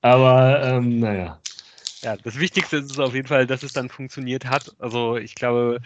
[0.01, 1.39] Aber ähm, naja
[2.06, 4.76] ja, das Wichtigste ist auf jeden Fall, dass es dann funktioniert hat.
[4.78, 5.82] Also ich glaube,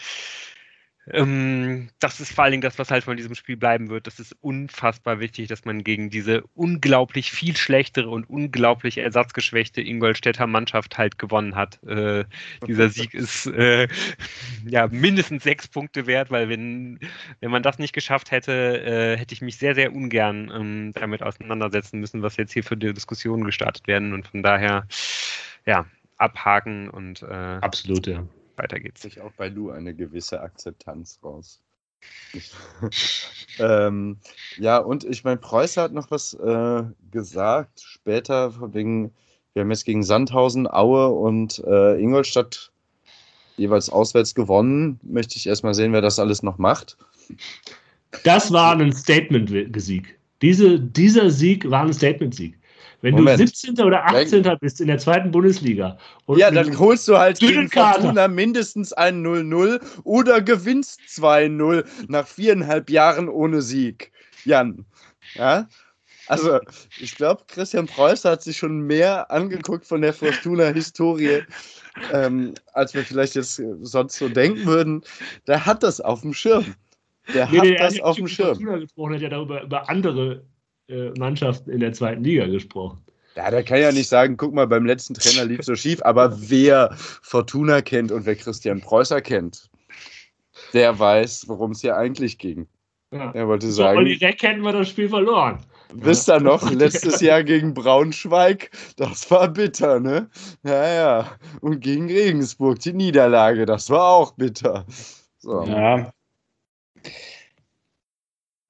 [1.11, 4.05] ähm, das ist vor allen Dingen das, was halt von diesem Spiel bleiben wird.
[4.05, 10.45] Das ist unfassbar wichtig, dass man gegen diese unglaublich viel schlechtere und unglaublich ersatzgeschwächte Ingolstädter
[10.45, 11.81] Mannschaft halt gewonnen hat.
[11.83, 12.25] Äh,
[12.67, 13.87] dieser Sieg ist äh,
[14.67, 16.99] ja mindestens sechs Punkte wert, weil wenn,
[17.39, 21.23] wenn man das nicht geschafft hätte, äh, hätte ich mich sehr, sehr ungern ähm, damit
[21.23, 24.11] auseinandersetzen müssen, was jetzt hier für die Diskussionen gestartet werden.
[24.11, 24.85] Und von daher,
[25.65, 25.85] ja,
[26.19, 27.25] abhaken und äh,
[27.61, 28.25] absolut, ja.
[28.55, 29.01] Weiter geht's.
[29.01, 31.61] Sich auch bei Lou eine gewisse Akzeptanz raus.
[33.59, 34.17] ähm,
[34.57, 39.11] ja, und ich meine, Preuß hat noch was äh, gesagt später, wegen,
[39.53, 42.71] wir haben jetzt gegen Sandhausen, Aue und äh, Ingolstadt
[43.57, 44.99] jeweils auswärts gewonnen.
[45.03, 46.97] Möchte ich erstmal sehen, wer das alles noch macht.
[48.23, 50.17] Das war ein Statement-Sieg.
[50.41, 52.58] Diese, dieser Sieg war ein Statement-Sieg.
[53.01, 53.39] Wenn Moment.
[53.39, 53.79] du 17.
[53.81, 54.57] oder 18.
[54.59, 55.97] bist in der zweiten Bundesliga.
[56.35, 62.89] ja, dann holst du halt gegen Fortuna mindestens ein 0-0 oder gewinnst 2-0 nach viereinhalb
[62.89, 64.11] Jahren ohne Sieg.
[64.43, 64.85] Jan.
[65.35, 65.67] Ja?
[66.27, 66.59] Also,
[66.99, 71.41] ich glaube, Christian Preuß hat sich schon mehr angeguckt von der Fortuna-Historie,
[72.13, 75.01] ähm, als wir vielleicht jetzt sonst so denken würden.
[75.47, 76.75] Der hat das auf dem Schirm.
[77.33, 78.55] Der Nee, hat nee, das auf dem Schirm.
[78.55, 80.41] Fortuna gesprochen, hat ja darüber über andere äh,
[81.17, 82.99] Mannschaften in der zweiten Liga gesprochen.
[83.35, 86.49] Ja, der kann ja nicht sagen, guck mal, beim letzten Trainer lief so schief, aber
[86.49, 86.89] wer
[87.21, 89.69] Fortuna kennt und wer Christian Preußer kennt,
[90.73, 92.67] der weiß, worum es hier eigentlich ging.
[93.11, 93.31] Ja.
[93.31, 95.59] Er wollte So, sagen, Reck hätten wir das Spiel verloren.
[95.93, 100.29] wisst ihr noch, letztes Jahr gegen Braunschweig, das war bitter, ne?
[100.63, 101.31] Ja, ja.
[101.61, 104.85] Und gegen Regensburg die Niederlage, das war auch bitter.
[105.37, 105.63] So.
[105.63, 106.11] Ja.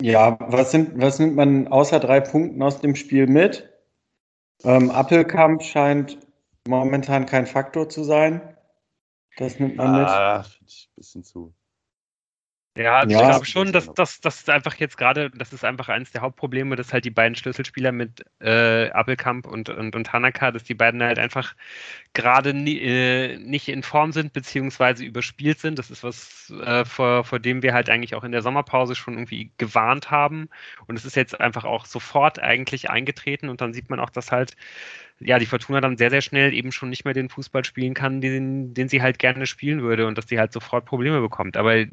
[0.01, 3.69] Ja, was, sind, was nimmt man außer drei Punkten aus dem Spiel mit?
[4.63, 6.17] Ähm, Appelkamp scheint
[6.67, 8.55] momentan kein Faktor zu sein.
[9.37, 10.07] Das nimmt man mit.
[10.07, 11.53] Ah, ich ein bisschen zu.
[12.79, 13.19] Ja, also Ja.
[13.19, 16.77] ich glaube schon, dass das dass einfach jetzt gerade, das ist einfach eines der Hauptprobleme,
[16.77, 21.03] dass halt die beiden Schlüsselspieler mit äh, Appelkamp und, und, und Tanaka, dass die beiden
[21.03, 21.55] halt einfach
[22.13, 25.77] gerade nie, äh, nicht in Form sind, beziehungsweise überspielt sind.
[25.77, 29.15] Das ist was, äh, vor, vor dem wir halt eigentlich auch in der Sommerpause schon
[29.15, 30.47] irgendwie gewarnt haben.
[30.87, 34.31] Und es ist jetzt einfach auch sofort eigentlich eingetreten und dann sieht man auch, dass
[34.31, 34.55] halt
[35.19, 38.21] ja, die Fortuna dann sehr, sehr schnell eben schon nicht mehr den Fußball spielen kann,
[38.21, 41.57] den, den sie halt gerne spielen würde und dass die halt sofort Probleme bekommt.
[41.57, 41.85] Aber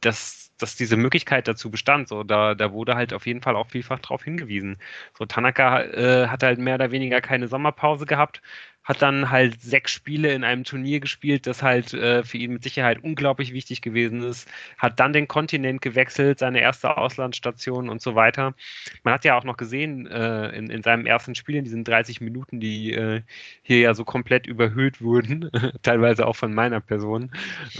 [0.00, 3.68] dass, dass diese Möglichkeit dazu bestand, so da, da wurde halt auf jeden Fall auch
[3.70, 4.78] vielfach darauf hingewiesen.
[5.16, 8.42] So Tanaka äh, hat halt mehr oder weniger keine Sommerpause gehabt,
[8.88, 12.62] hat dann halt sechs Spiele in einem Turnier gespielt, das halt äh, für ihn mit
[12.62, 14.48] Sicherheit unglaublich wichtig gewesen ist,
[14.78, 18.54] hat dann den Kontinent gewechselt, seine erste Auslandsstation und so weiter.
[19.02, 22.22] Man hat ja auch noch gesehen äh, in, in seinem ersten Spiel, in diesen 30
[22.22, 23.20] Minuten, die äh,
[23.62, 25.50] hier ja so komplett überhöht wurden,
[25.82, 27.30] teilweise auch von meiner Person,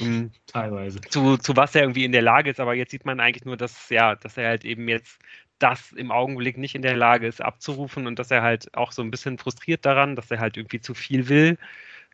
[0.02, 1.00] ähm, Teilweise.
[1.00, 3.56] zu, zu was er irgendwie in der Lage ist, aber jetzt sieht man eigentlich nur,
[3.56, 5.18] dass, ja, dass er halt eben jetzt
[5.58, 9.02] das im Augenblick nicht in der Lage ist abzurufen und dass er halt auch so
[9.02, 11.58] ein bisschen frustriert daran, dass er halt irgendwie zu viel will.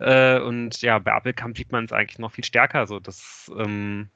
[0.01, 4.09] Äh, und ja, bei Appelkamp sieht man es eigentlich noch viel stärker, so dass, ähm,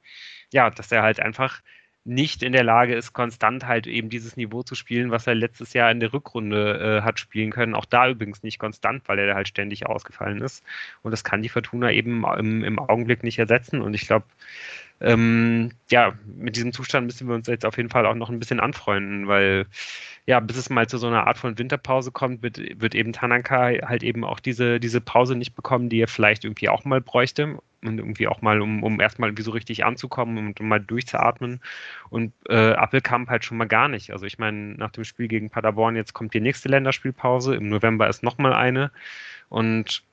[0.51, 1.61] ja, dass er halt einfach
[2.05, 5.73] nicht in der Lage ist, konstant halt eben dieses Niveau zu spielen, was er letztes
[5.73, 7.75] Jahr in der Rückrunde äh, hat spielen können.
[7.75, 10.63] Auch da übrigens nicht konstant, weil er halt ständig ausgefallen ist.
[11.03, 13.81] Und das kann die Fortuna eben im, im Augenblick nicht ersetzen.
[13.81, 14.25] Und ich glaube,
[15.01, 18.39] ähm, ja, mit diesem Zustand müssen wir uns jetzt auf jeden Fall auch noch ein
[18.39, 19.65] bisschen anfreunden, weil
[20.25, 23.71] ja, bis es mal zu so einer Art von Winterpause kommt, wird, wird eben Tanaka
[23.87, 27.57] halt eben auch diese, diese Pause nicht bekommen, die er vielleicht irgendwie auch mal bräuchte
[27.81, 31.61] und irgendwie auch mal, um, um erstmal irgendwie so richtig anzukommen und um mal durchzuatmen.
[32.11, 34.11] Und äh, Appelkamp halt schon mal gar nicht.
[34.11, 38.07] Also ich meine, nach dem Spiel gegen Paderborn, jetzt kommt die nächste Länderspielpause, im November
[38.07, 38.91] ist nochmal eine.
[39.47, 40.03] Und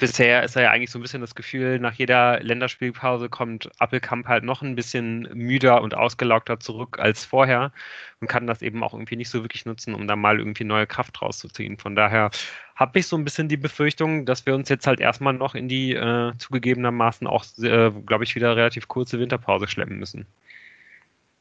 [0.00, 4.26] bisher ist er ja eigentlich so ein bisschen das Gefühl, nach jeder Länderspielpause kommt Appelkamp
[4.26, 7.72] halt noch ein bisschen müder und ausgelaugter zurück als vorher
[8.20, 10.86] und kann das eben auch irgendwie nicht so wirklich nutzen, um da mal irgendwie neue
[10.86, 11.78] Kraft rauszuziehen.
[11.78, 12.30] Von daher
[12.76, 15.68] habe ich so ein bisschen die Befürchtung, dass wir uns jetzt halt erstmal noch in
[15.68, 20.26] die äh, zugegebenermaßen auch, äh, glaube ich, wieder relativ kurze Winterpause schleppen müssen.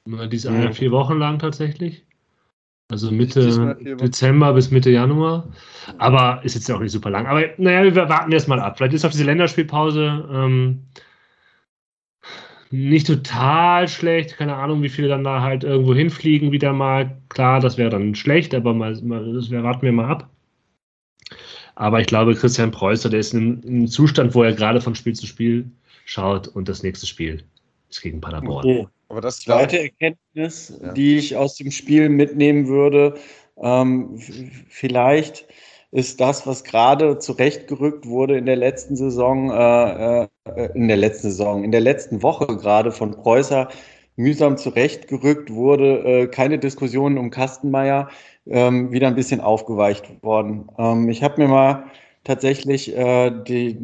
[0.06, 0.58] Diese Mhm.
[0.58, 2.04] eine, vier Wochen lang tatsächlich.
[2.90, 3.78] Also Mitte.
[4.00, 5.48] Dezember bis Mitte Januar.
[5.98, 7.26] Aber ist jetzt ja auch nicht super lang.
[7.26, 8.78] Aber naja, wir warten erst mal ab.
[8.78, 10.86] Vielleicht ist auf diese Länderspielpause ähm,
[12.72, 14.38] nicht total schlecht.
[14.38, 17.18] Keine Ahnung, wie viele dann da halt irgendwo hinfliegen wieder mal.
[17.30, 20.30] Klar, das wäre dann schlecht, aber mal, mal, das warten wir mal ab.
[21.76, 25.14] Aber ich glaube, Christian Preußer, der ist in einem Zustand, wo er gerade von Spiel
[25.14, 25.70] zu Spiel
[26.06, 27.44] schaut und das nächste Spiel
[27.90, 28.66] ist gegen Paderborn.
[28.66, 28.88] Okay.
[29.10, 30.94] Aber das Zweite Erkenntnis, Ja.
[30.94, 33.16] die ich aus dem Spiel mitnehmen würde,
[33.62, 34.18] ähm,
[34.70, 35.48] vielleicht
[35.92, 40.28] ist das, was gerade zurechtgerückt wurde in der letzten Saison, äh, äh,
[40.76, 43.70] in der letzten Saison, in der letzten Woche gerade von Preußer
[44.18, 48.10] mühsam zurechtgerückt wurde, äh, keine Diskussionen um Kastenmeier,
[48.48, 50.68] ähm, wieder ein bisschen aufgeweicht worden.
[50.78, 51.86] Ähm, ich habe mir mal
[52.24, 53.78] tatsächlich äh, die,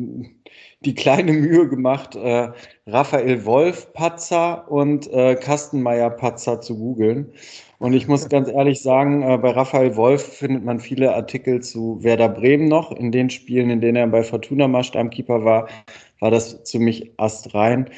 [0.86, 2.50] die kleine Mühe gemacht, äh,
[2.88, 7.34] Raphael Wolf Patzer und äh, Kastenmeier Patzer zu googeln.
[7.80, 12.02] Und ich muss ganz ehrlich sagen, äh, bei Raphael Wolf findet man viele Artikel zu
[12.02, 12.92] Werder Bremen noch.
[12.92, 15.68] In den Spielen, in denen er bei Fortuna mal Stammkeeper war,
[16.20, 17.90] war das ziemlich astrein.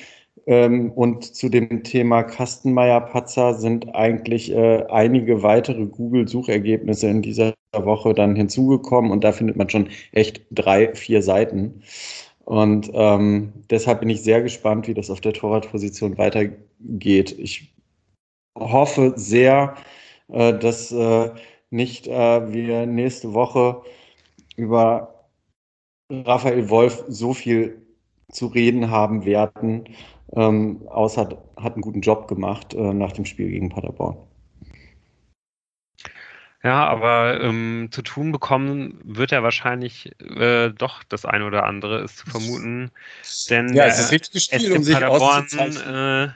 [0.47, 7.53] Ähm, und zu dem Thema Kastenmeier Patzer sind eigentlich äh, einige weitere Google-Suchergebnisse in dieser
[7.73, 9.11] Woche dann hinzugekommen.
[9.11, 11.81] Und da findet man schon echt drei, vier Seiten.
[12.45, 17.37] Und ähm, deshalb bin ich sehr gespannt, wie das auf der Torwartposition weitergeht.
[17.39, 17.73] Ich
[18.57, 19.75] hoffe sehr,
[20.29, 21.31] äh, dass äh,
[21.71, 23.81] nicht äh, wir nächste Woche
[24.55, 25.27] über
[26.11, 27.81] Raphael Wolf so viel
[28.31, 29.85] zu reden haben werden,
[30.33, 34.17] ähm, außer hat einen guten Job gemacht äh, nach dem Spiel gegen Paderborn.
[36.65, 42.01] Ja, aber ähm, zu tun bekommen wird er wahrscheinlich äh, doch das eine oder andere,
[42.01, 42.89] ist zu vermuten.
[43.51, 46.31] Denn Ja, es äh, ist ein wichtiges Spiel, um sich Paderborn, äh,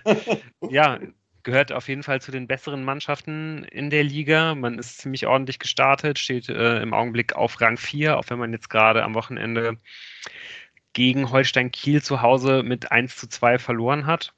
[0.69, 0.99] ja,
[1.41, 4.53] gehört auf jeden Fall zu den besseren Mannschaften in der Liga.
[4.53, 8.53] Man ist ziemlich ordentlich gestartet, steht äh, im Augenblick auf Rang 4, auch wenn man
[8.53, 9.77] jetzt gerade am Wochenende
[10.93, 14.35] gegen Holstein Kiel zu Hause mit 1 zu 2 verloren hat.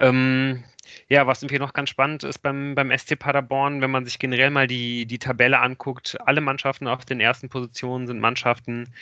[0.00, 0.64] Ähm,
[1.08, 4.50] ja, was irgendwie noch ganz spannend ist beim, beim SC Paderborn, wenn man sich generell
[4.50, 8.92] mal die, die Tabelle anguckt, alle Mannschaften auf den ersten Positionen sind Mannschaften,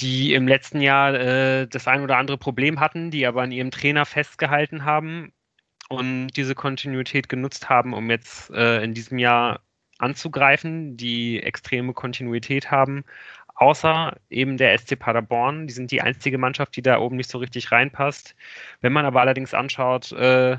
[0.00, 3.70] die im letzten Jahr äh, das ein oder andere Problem hatten, die aber an ihrem
[3.70, 5.32] Trainer festgehalten haben
[5.88, 9.60] und diese Kontinuität genutzt haben, um jetzt äh, in diesem Jahr
[9.98, 13.04] anzugreifen, die extreme Kontinuität haben,
[13.54, 15.66] außer eben der SC Paderborn.
[15.66, 18.34] Die sind die einzige Mannschaft, die da oben nicht so richtig reinpasst.
[18.80, 20.58] Wenn man aber allerdings anschaut, äh,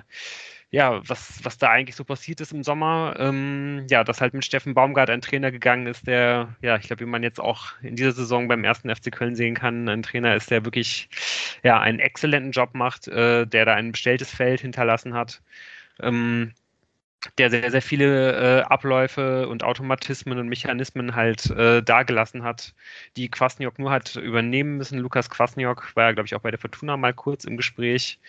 [0.74, 3.16] ja, was, was da eigentlich so passiert ist im Sommer.
[3.20, 7.02] Ähm, ja, dass halt mit Steffen Baumgart ein Trainer gegangen ist, der, ja, ich glaube,
[7.02, 10.36] wie man jetzt auch in dieser Saison beim ersten FC Köln sehen kann, ein Trainer
[10.36, 11.10] ist, der wirklich,
[11.62, 15.44] ja, einen exzellenten Job macht, äh, der da ein bestelltes Feld hinterlassen hat.
[16.02, 16.54] Ähm,
[17.38, 22.74] der sehr, sehr viele äh, Abläufe und Automatismen und Mechanismen halt äh, dargelassen hat,
[23.18, 25.00] die Kwasniok nur hat übernehmen müssen.
[25.00, 28.20] Lukas Kwasniok war ja, glaube ich, auch bei der Fortuna mal kurz im Gespräch.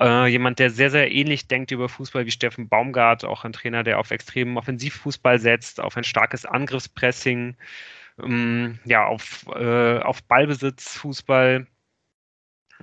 [0.00, 3.82] Äh, jemand, der sehr, sehr ähnlich denkt über Fußball wie Steffen Baumgart, auch ein Trainer,
[3.82, 7.56] der auf extremen Offensivfußball setzt, auf ein starkes Angriffspressing,
[8.22, 11.66] ähm, ja, auf, äh, auf Ballbesitzfußball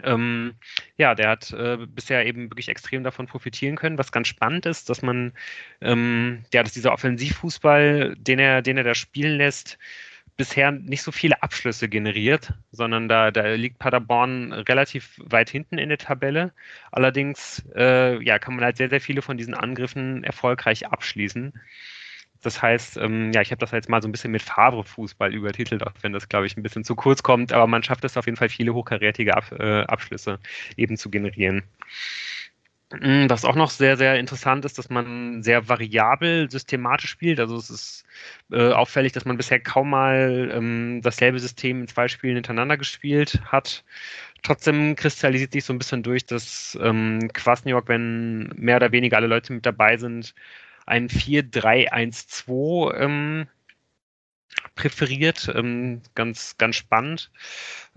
[0.04, 0.56] ähm,
[0.98, 3.98] ja, der hat äh, bisher eben wirklich extrem davon profitieren können.
[3.98, 5.34] Was ganz spannend ist, dass man,
[5.82, 9.78] ähm, ja, dass dieser Offensivfußball, den er, den er da spielen lässt,
[10.36, 15.90] bisher nicht so viele Abschlüsse generiert, sondern da, da liegt Paderborn relativ weit hinten in
[15.90, 16.54] der Tabelle.
[16.92, 21.54] Allerdings äh, ja, kann man halt sehr, sehr viele von diesen Angriffen erfolgreich abschließen.
[22.44, 25.86] Das heißt, ähm, ja, ich habe das jetzt mal so ein bisschen mit Favre-Fußball übertitelt,
[25.86, 28.26] auch wenn das, glaube ich, ein bisschen zu kurz kommt, aber man schafft es auf
[28.26, 30.40] jeden Fall, viele hochkarätige Ab äh, Abschlüsse
[30.78, 31.64] eben zu generieren.
[33.02, 37.40] Mm, was auch noch sehr, sehr interessant ist, dass man sehr variabel systematisch spielt.
[37.40, 38.06] Also es ist
[38.52, 43.42] äh, auffällig, dass man bisher kaum mal ähm, dasselbe System in zwei Spielen hintereinander gespielt
[43.46, 43.84] hat.
[44.44, 49.28] Trotzdem kristallisiert sich so ein bisschen durch, dass ähm, Kwasniok, wenn mehr oder weniger alle
[49.28, 50.36] Leute mit dabei sind,
[50.86, 53.48] ein 4-3-1-2 ähm,
[54.76, 55.52] präferiert.
[55.54, 57.32] Ähm, ganz, ganz spannend.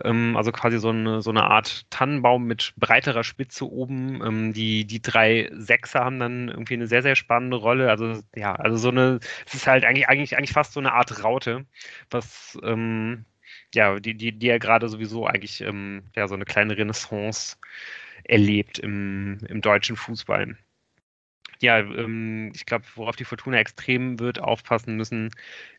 [0.04, 4.22] Ähm, also quasi so eine, so eine Art Tannenbaum mit breiterer Spitze oben.
[4.24, 7.90] Ähm, die, die drei Sechser haben dann irgendwie eine sehr, sehr spannende Rolle.
[7.90, 11.24] Also, ja, also so eine, es ist halt eigentlich, eigentlich, eigentlich fast so eine Art
[11.24, 11.66] Raute,
[12.10, 13.24] was, ähm,
[13.74, 17.56] ja, die, die, die ja gerade sowieso eigentlich, ähm, ja, so eine kleine Renaissance
[18.24, 20.56] erlebt im, im deutschen Fußball
[21.60, 25.30] ja, ähm, ich glaube, worauf die Fortuna extrem wird aufpassen müssen,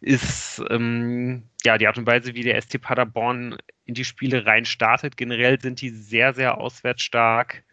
[0.01, 4.65] ist ähm, ja die Art und Weise, wie der SC Paderborn in die Spiele rein
[4.65, 5.17] startet.
[5.17, 7.63] Generell sind die sehr, sehr auswärts stark,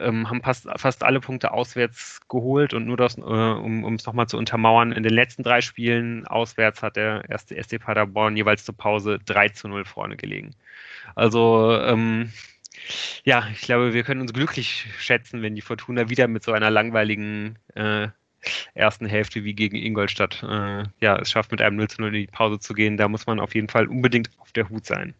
[0.00, 4.28] ähm, haben fast, fast alle Punkte auswärts geholt und nur das, äh, um es nochmal
[4.28, 8.76] zu untermauern, in den letzten drei Spielen auswärts hat der erste SC Paderborn jeweils zur
[8.76, 10.54] Pause 3 zu 0 vorne gelegen.
[11.14, 12.32] Also ähm,
[13.24, 16.70] ja, ich glaube, wir können uns glücklich schätzen, wenn die Fortuna wieder mit so einer
[16.70, 18.08] langweiligen äh,
[18.74, 22.22] ersten Hälfte wie gegen Ingolstadt äh, ja, es schafft, mit einem 0 zu 0 in
[22.22, 22.96] die Pause zu gehen.
[22.96, 25.14] Da muss man auf jeden Fall unbedingt auf der Hut sein.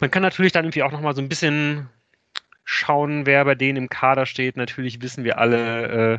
[0.00, 1.88] Man kann natürlich dann irgendwie auch nochmal so ein bisschen
[2.70, 4.58] schauen, wer bei denen im Kader steht.
[4.58, 6.18] Natürlich wissen wir alle, äh,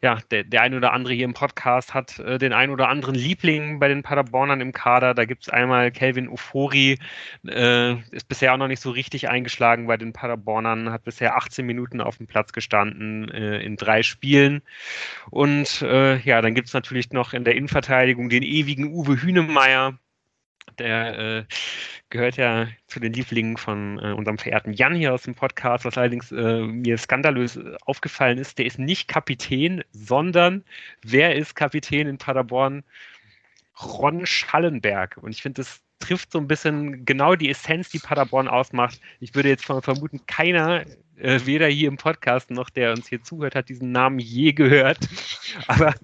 [0.00, 3.16] ja, der, der ein oder andere hier im Podcast hat äh, den ein oder anderen
[3.16, 5.12] Liebling bei den Paderbornern im Kader.
[5.12, 7.00] Da gibt es einmal Kelvin Ufori,
[7.48, 11.66] äh, ist bisher auch noch nicht so richtig eingeschlagen bei den Paderbornern, hat bisher 18
[11.66, 14.62] Minuten auf dem Platz gestanden äh, in drei Spielen.
[15.30, 19.98] Und äh, ja, dann gibt es natürlich noch in der Innenverteidigung den ewigen Uwe Hünemeyer
[20.78, 21.44] der äh,
[22.10, 25.98] gehört ja zu den Lieblingen von äh, unserem verehrten Jan hier aus dem Podcast, was
[25.98, 28.58] allerdings äh, mir skandalös äh, aufgefallen ist.
[28.58, 30.64] Der ist nicht Kapitän, sondern
[31.02, 32.84] wer ist Kapitän in Paderborn?
[33.82, 35.16] Ron Schallenberg.
[35.16, 39.00] Und ich finde, das trifft so ein bisschen genau die Essenz, die Paderborn ausmacht.
[39.20, 40.84] Ich würde jetzt vermuten, keiner
[41.16, 44.98] äh, weder hier im Podcast noch der uns hier zuhört, hat diesen Namen je gehört.
[45.68, 45.94] Aber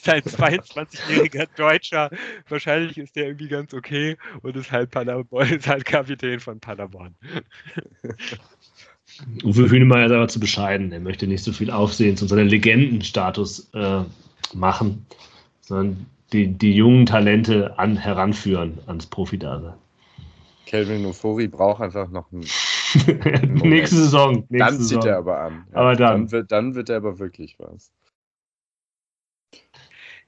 [0.00, 2.10] sein 22-jähriger Deutscher,
[2.48, 7.14] wahrscheinlich ist der irgendwie ganz okay und ist halt, Paderborn, ist halt Kapitän von Paderborn.
[9.44, 10.90] Uwe Hünemeyer ist aber zu bescheiden.
[10.90, 14.02] Er möchte nicht so viel Aufsehen zu seinem Legendenstatus äh,
[14.52, 15.06] machen,
[15.60, 19.74] sondern die, die jungen Talente an, heranführen ans Profidasein.
[20.66, 22.42] Kelvin Ofori braucht einfach noch einen
[23.62, 24.44] nächste Saison.
[24.48, 25.66] Nächste dann zieht er aber an.
[25.72, 26.22] Ja, aber dann.
[26.22, 27.92] Dann wird, dann wird er aber wirklich was.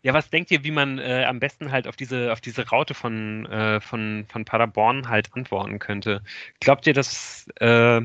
[0.03, 2.95] Ja, was denkt ihr, wie man äh, am besten halt auf diese, auf diese Raute
[2.95, 6.23] von, äh, von, von Paderborn halt antworten könnte?
[6.61, 8.03] Glaubt ihr, dass, äh,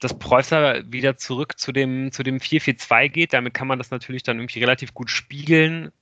[0.00, 3.32] dass Preußer wieder zurück zu dem, zu dem 4-4-2 geht.
[3.34, 5.92] Damit kann man das natürlich dann irgendwie relativ gut spiegeln.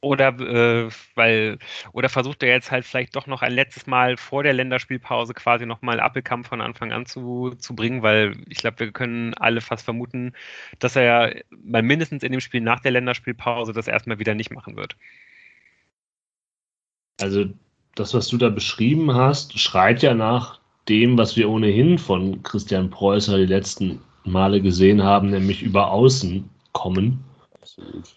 [0.00, 1.58] Oder äh, weil,
[1.92, 5.66] oder versucht er jetzt halt vielleicht doch noch ein letztes Mal vor der Länderspielpause quasi
[5.66, 9.84] nochmal Appelkampf von Anfang an zu, zu bringen, weil ich glaube, wir können alle fast
[9.84, 10.34] vermuten,
[10.78, 14.52] dass er ja mal mindestens in dem Spiel nach der Länderspielpause das erstmal wieder nicht
[14.52, 14.96] machen wird.
[17.20, 17.46] Also
[17.96, 22.90] das, was du da beschrieben hast, schreit ja nach dem, was wir ohnehin von Christian
[22.90, 27.24] Preußer die letzten Male gesehen haben, nämlich über Außen kommen.
[27.60, 28.14] Absolut.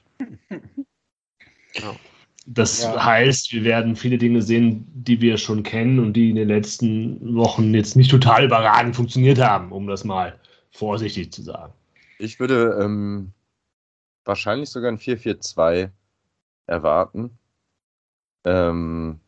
[2.47, 3.05] Das ja.
[3.05, 7.35] heißt, wir werden viele Dinge sehen, die wir schon kennen und die in den letzten
[7.35, 10.39] Wochen jetzt nicht total überragend funktioniert haben, um das mal
[10.71, 11.73] vorsichtig zu sagen.
[12.17, 13.31] Ich würde ähm,
[14.25, 15.91] wahrscheinlich sogar ein 4-4-2
[16.67, 17.37] erwarten.
[18.43, 19.19] Ähm,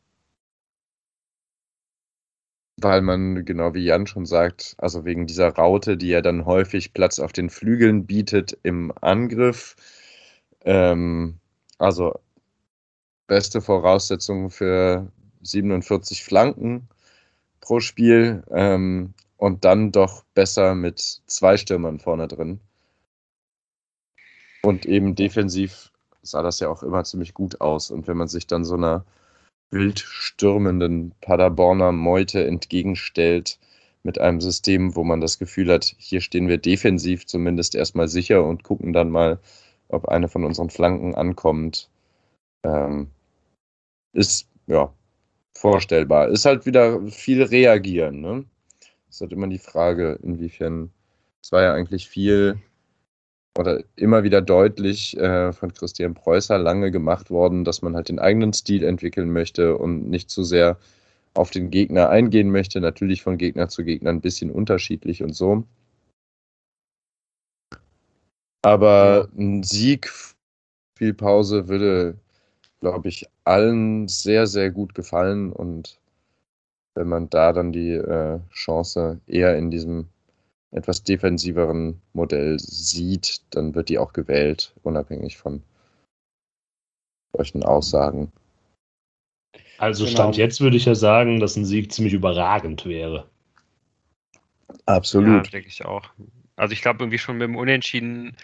[2.78, 6.94] weil man, genau wie Jan schon sagt, also wegen dieser Raute, die ja dann häufig
[6.94, 9.76] Platz auf den Flügeln bietet im Angriff.
[10.66, 11.40] Ähm,
[11.78, 12.20] also
[13.28, 15.12] beste Voraussetzungen für
[15.42, 16.88] 47 Flanken
[17.62, 22.60] pro Spiel ähm, und dann doch besser mit zwei Stürmern vorne drin.
[24.64, 27.92] Und eben defensiv sah das ja auch immer ziemlich gut aus.
[27.92, 29.06] Und wenn man sich dann so einer
[29.72, 33.60] wild stürmenden Paderborner Meute entgegenstellt,
[34.04, 38.44] mit einem System, wo man das Gefühl hat, hier stehen wir defensiv zumindest erstmal sicher
[38.46, 39.40] und gucken dann mal,
[39.88, 41.90] ob eine von unseren Flanken ankommt,
[42.64, 43.08] ähm,
[44.14, 44.94] ist ja
[45.56, 46.30] vorstellbar.
[46.30, 48.22] Ist halt wieder viel reagieren.
[48.22, 48.46] Ne?
[49.10, 50.92] Ist halt immer die Frage, inwiefern
[51.42, 52.58] es war ja eigentlich viel
[53.58, 58.20] oder immer wieder deutlich äh, von Christian Preußer lange gemacht worden, dass man halt den
[58.20, 60.80] eigenen Stil entwickeln möchte und nicht zu sehr
[61.36, 62.80] auf den Gegner eingehen möchte.
[62.82, 65.64] Natürlich von Gegner zu Gegner ein bisschen unterschiedlich und so.
[68.64, 70.10] Aber ein Sieg,
[70.98, 72.18] viel Pause würde
[72.84, 75.54] glaube ich, allen sehr, sehr gut gefallen.
[75.54, 76.00] Und
[76.96, 80.10] wenn man da dann die äh, Chance eher in diesem
[80.72, 85.64] etwas defensiveren Modell sieht, dann wird die auch gewählt, unabhängig von
[87.34, 88.34] solchen Aussagen.
[89.78, 90.16] Also genau.
[90.16, 93.30] Stand jetzt würde ich ja sagen, dass ein Sieg ziemlich überragend wäre.
[94.86, 95.46] Absolut.
[95.46, 96.10] Ja, denke ich auch.
[96.58, 98.36] Also ich glaube irgendwie schon mit dem Unentschieden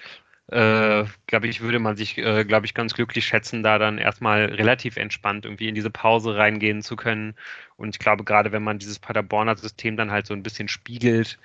[0.52, 4.46] äh, glaube ich, würde man sich, äh, glaube ich, ganz glücklich schätzen, da dann erstmal
[4.46, 7.36] relativ entspannt irgendwie in diese Pause reingehen zu können.
[7.78, 11.38] Und ich glaube, gerade wenn man dieses Paderborner System dann halt so ein bisschen spiegelt,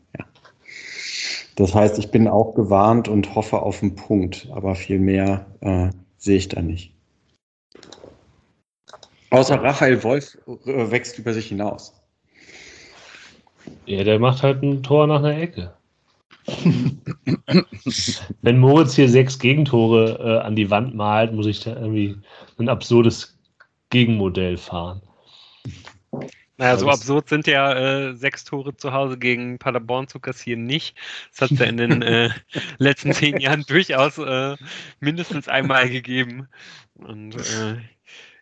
[1.56, 5.88] Das heißt, ich bin auch gewarnt und hoffe auf einen Punkt, aber viel mehr äh,
[6.18, 6.92] sehe ich da nicht.
[9.30, 11.94] Außer Raphael Wolf äh, wächst über sich hinaus.
[13.86, 15.72] Ja, der macht halt ein Tor nach einer Ecke.
[18.42, 22.16] Wenn Moritz hier sechs Gegentore äh, an die Wand malt, muss ich da irgendwie
[22.58, 23.36] ein absurdes
[23.90, 25.00] Gegenmodell fahren.
[26.58, 30.96] Naja, so absurd sind ja äh, sechs Tore zu Hause gegen Paderborn zu kassieren nicht.
[31.30, 32.30] Das hat es ja in den äh,
[32.78, 34.56] letzten zehn Jahren durchaus äh,
[35.00, 36.48] mindestens einmal gegeben.
[36.94, 37.76] Und äh,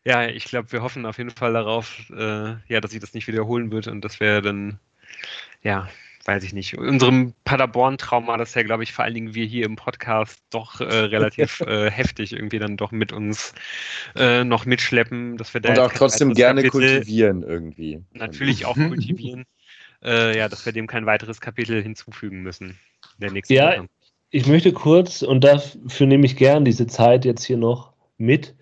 [0.04, 3.26] ja, ich glaube, wir hoffen auf jeden Fall darauf, äh, ja, dass sich das nicht
[3.26, 4.78] wiederholen wird und dass wir dann
[5.62, 5.88] ja
[6.24, 9.76] weiß ich nicht, unserem Paderborn-Trauma, das ja, glaube ich, vor allen Dingen wir hier im
[9.76, 13.54] Podcast doch äh, relativ äh, heftig irgendwie dann doch mit uns
[14.16, 15.70] äh, noch mitschleppen, dass wir da.
[15.70, 18.02] Und auch trotzdem gerne Kapitel kultivieren irgendwie.
[18.12, 19.44] Natürlich auch kultivieren.
[20.02, 22.78] Äh, ja, dass wir dem kein weiteres Kapitel hinzufügen müssen.
[23.16, 23.88] Der nächste ja, Woche.
[24.28, 28.54] ich möchte kurz, und dafür nehme ich gern diese Zeit jetzt hier noch mit,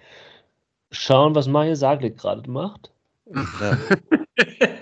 [0.93, 2.93] schauen, was Maja Saglik gerade macht.
[3.35, 3.77] Ja.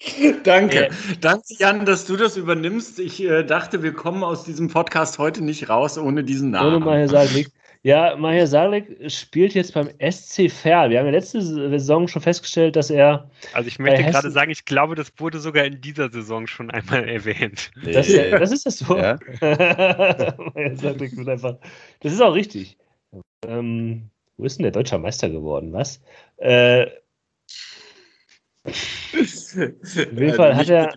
[0.44, 0.86] Danke.
[0.86, 0.90] Äh,
[1.20, 2.98] Danke, Jan, dass du das übernimmst.
[2.98, 6.76] Ich äh, dachte, wir kommen aus diesem Podcast heute nicht raus ohne diesen Namen.
[6.76, 7.50] Ohne Maja Saglik.
[7.82, 10.90] Ja, Maher Salek spielt jetzt beim SC Verl.
[10.90, 13.30] Wir haben ja letzte Saison schon festgestellt, dass er.
[13.54, 17.08] Also ich möchte gerade sagen, ich glaube, das wurde sogar in dieser Saison schon einmal
[17.08, 17.70] erwähnt.
[17.82, 18.98] Das, ist, das ist das so.
[18.98, 19.18] Ja?
[20.74, 21.56] Salek wird einfach.
[22.00, 22.76] Das ist auch richtig.
[23.46, 25.72] Ähm, wo ist denn der deutscher Meister geworden?
[25.72, 26.02] Was?
[26.36, 26.86] Äh,
[28.70, 30.94] auf jeden Fall hat er.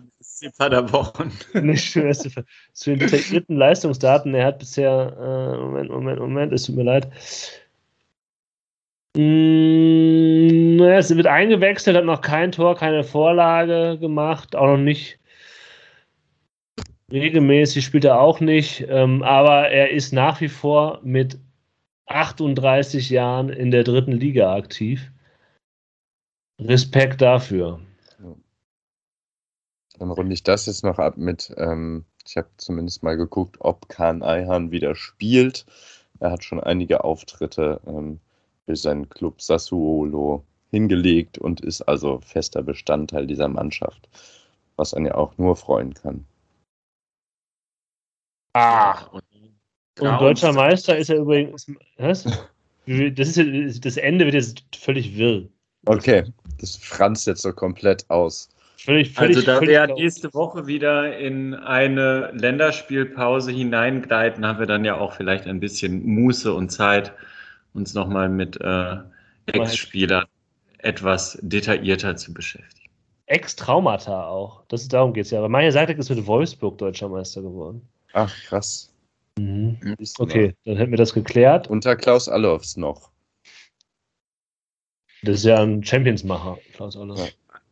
[0.58, 1.32] Paderborn.
[1.54, 4.34] Nicht zu den detaillierten Leistungsdaten.
[4.34, 7.08] Er hat bisher, äh, Moment, Moment, Moment, es tut mir leid.
[9.16, 15.18] Mm, es wird eingewechselt, hat noch kein Tor, keine Vorlage gemacht, auch noch nicht
[17.12, 21.38] regelmäßig spielt er auch nicht, ähm, aber er ist nach wie vor mit
[22.06, 25.10] 38 Jahren in der dritten Liga aktiv.
[26.60, 27.80] Respekt dafür.
[29.98, 33.88] Dann runde ich das jetzt noch ab mit, ähm, ich habe zumindest mal geguckt, ob
[33.88, 35.66] Kahn Eihan wieder spielt.
[36.20, 38.20] Er hat schon einige Auftritte ähm,
[38.64, 44.08] für seinen Club Sassuolo hingelegt und ist also fester Bestandteil dieser Mannschaft,
[44.76, 46.26] was einen ja auch nur freuen kann.
[48.54, 49.22] Ah, und,
[50.00, 51.66] und deutscher Meister ist er übrigens.
[51.98, 52.24] Was?
[52.86, 55.48] Das, ist, das Ende wird jetzt völlig wirr.
[55.86, 56.24] Okay,
[56.60, 58.48] das franzt jetzt so komplett aus.
[58.78, 64.66] Völlig, völlig, also da wir ja nächste Woche wieder in eine Länderspielpause hineingleiten, haben wir
[64.66, 67.12] dann ja auch vielleicht ein bisschen Muße und Zeit,
[67.72, 68.96] uns nochmal mit äh,
[69.46, 70.26] Ex-Spielern
[70.78, 72.90] etwas detaillierter zu beschäftigen.
[73.26, 74.62] Ex-Traumata auch.
[74.68, 75.38] Das, darum geht es ja.
[75.38, 77.80] Aber Maja Seitek ist mit Wolfsburg deutscher Meister geworden.
[78.12, 78.92] Ach, krass.
[79.38, 79.78] Mhm.
[80.18, 81.68] Okay, dann hätten wir das geklärt.
[81.68, 83.10] Unter Klaus Allofs noch.
[85.24, 87.20] Das ist ja ein Championsmacher, Klaus Allofs.
[87.20, 87.26] Ja.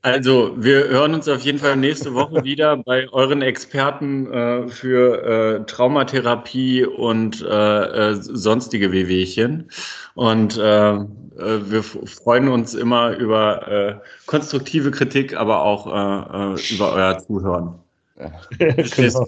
[0.04, 5.60] Also, wir hören uns auf jeden Fall nächste Woche wieder bei euren Experten äh, für
[5.60, 9.70] äh, Traumatherapie und äh, äh sonstige Wehwehchen.
[10.14, 11.00] Und äh, äh,
[11.36, 17.74] wir freuen uns immer über konstruktive Kritik, aber auch über euer Zuhören.
[18.18, 18.30] Ja.
[18.96, 19.26] genau.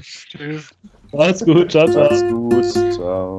[0.00, 0.70] Tschüss.
[1.12, 1.70] Macht's gut.
[1.70, 2.04] Ciao, ciao.
[2.04, 2.92] Macht's gut.
[2.94, 3.36] Ciao.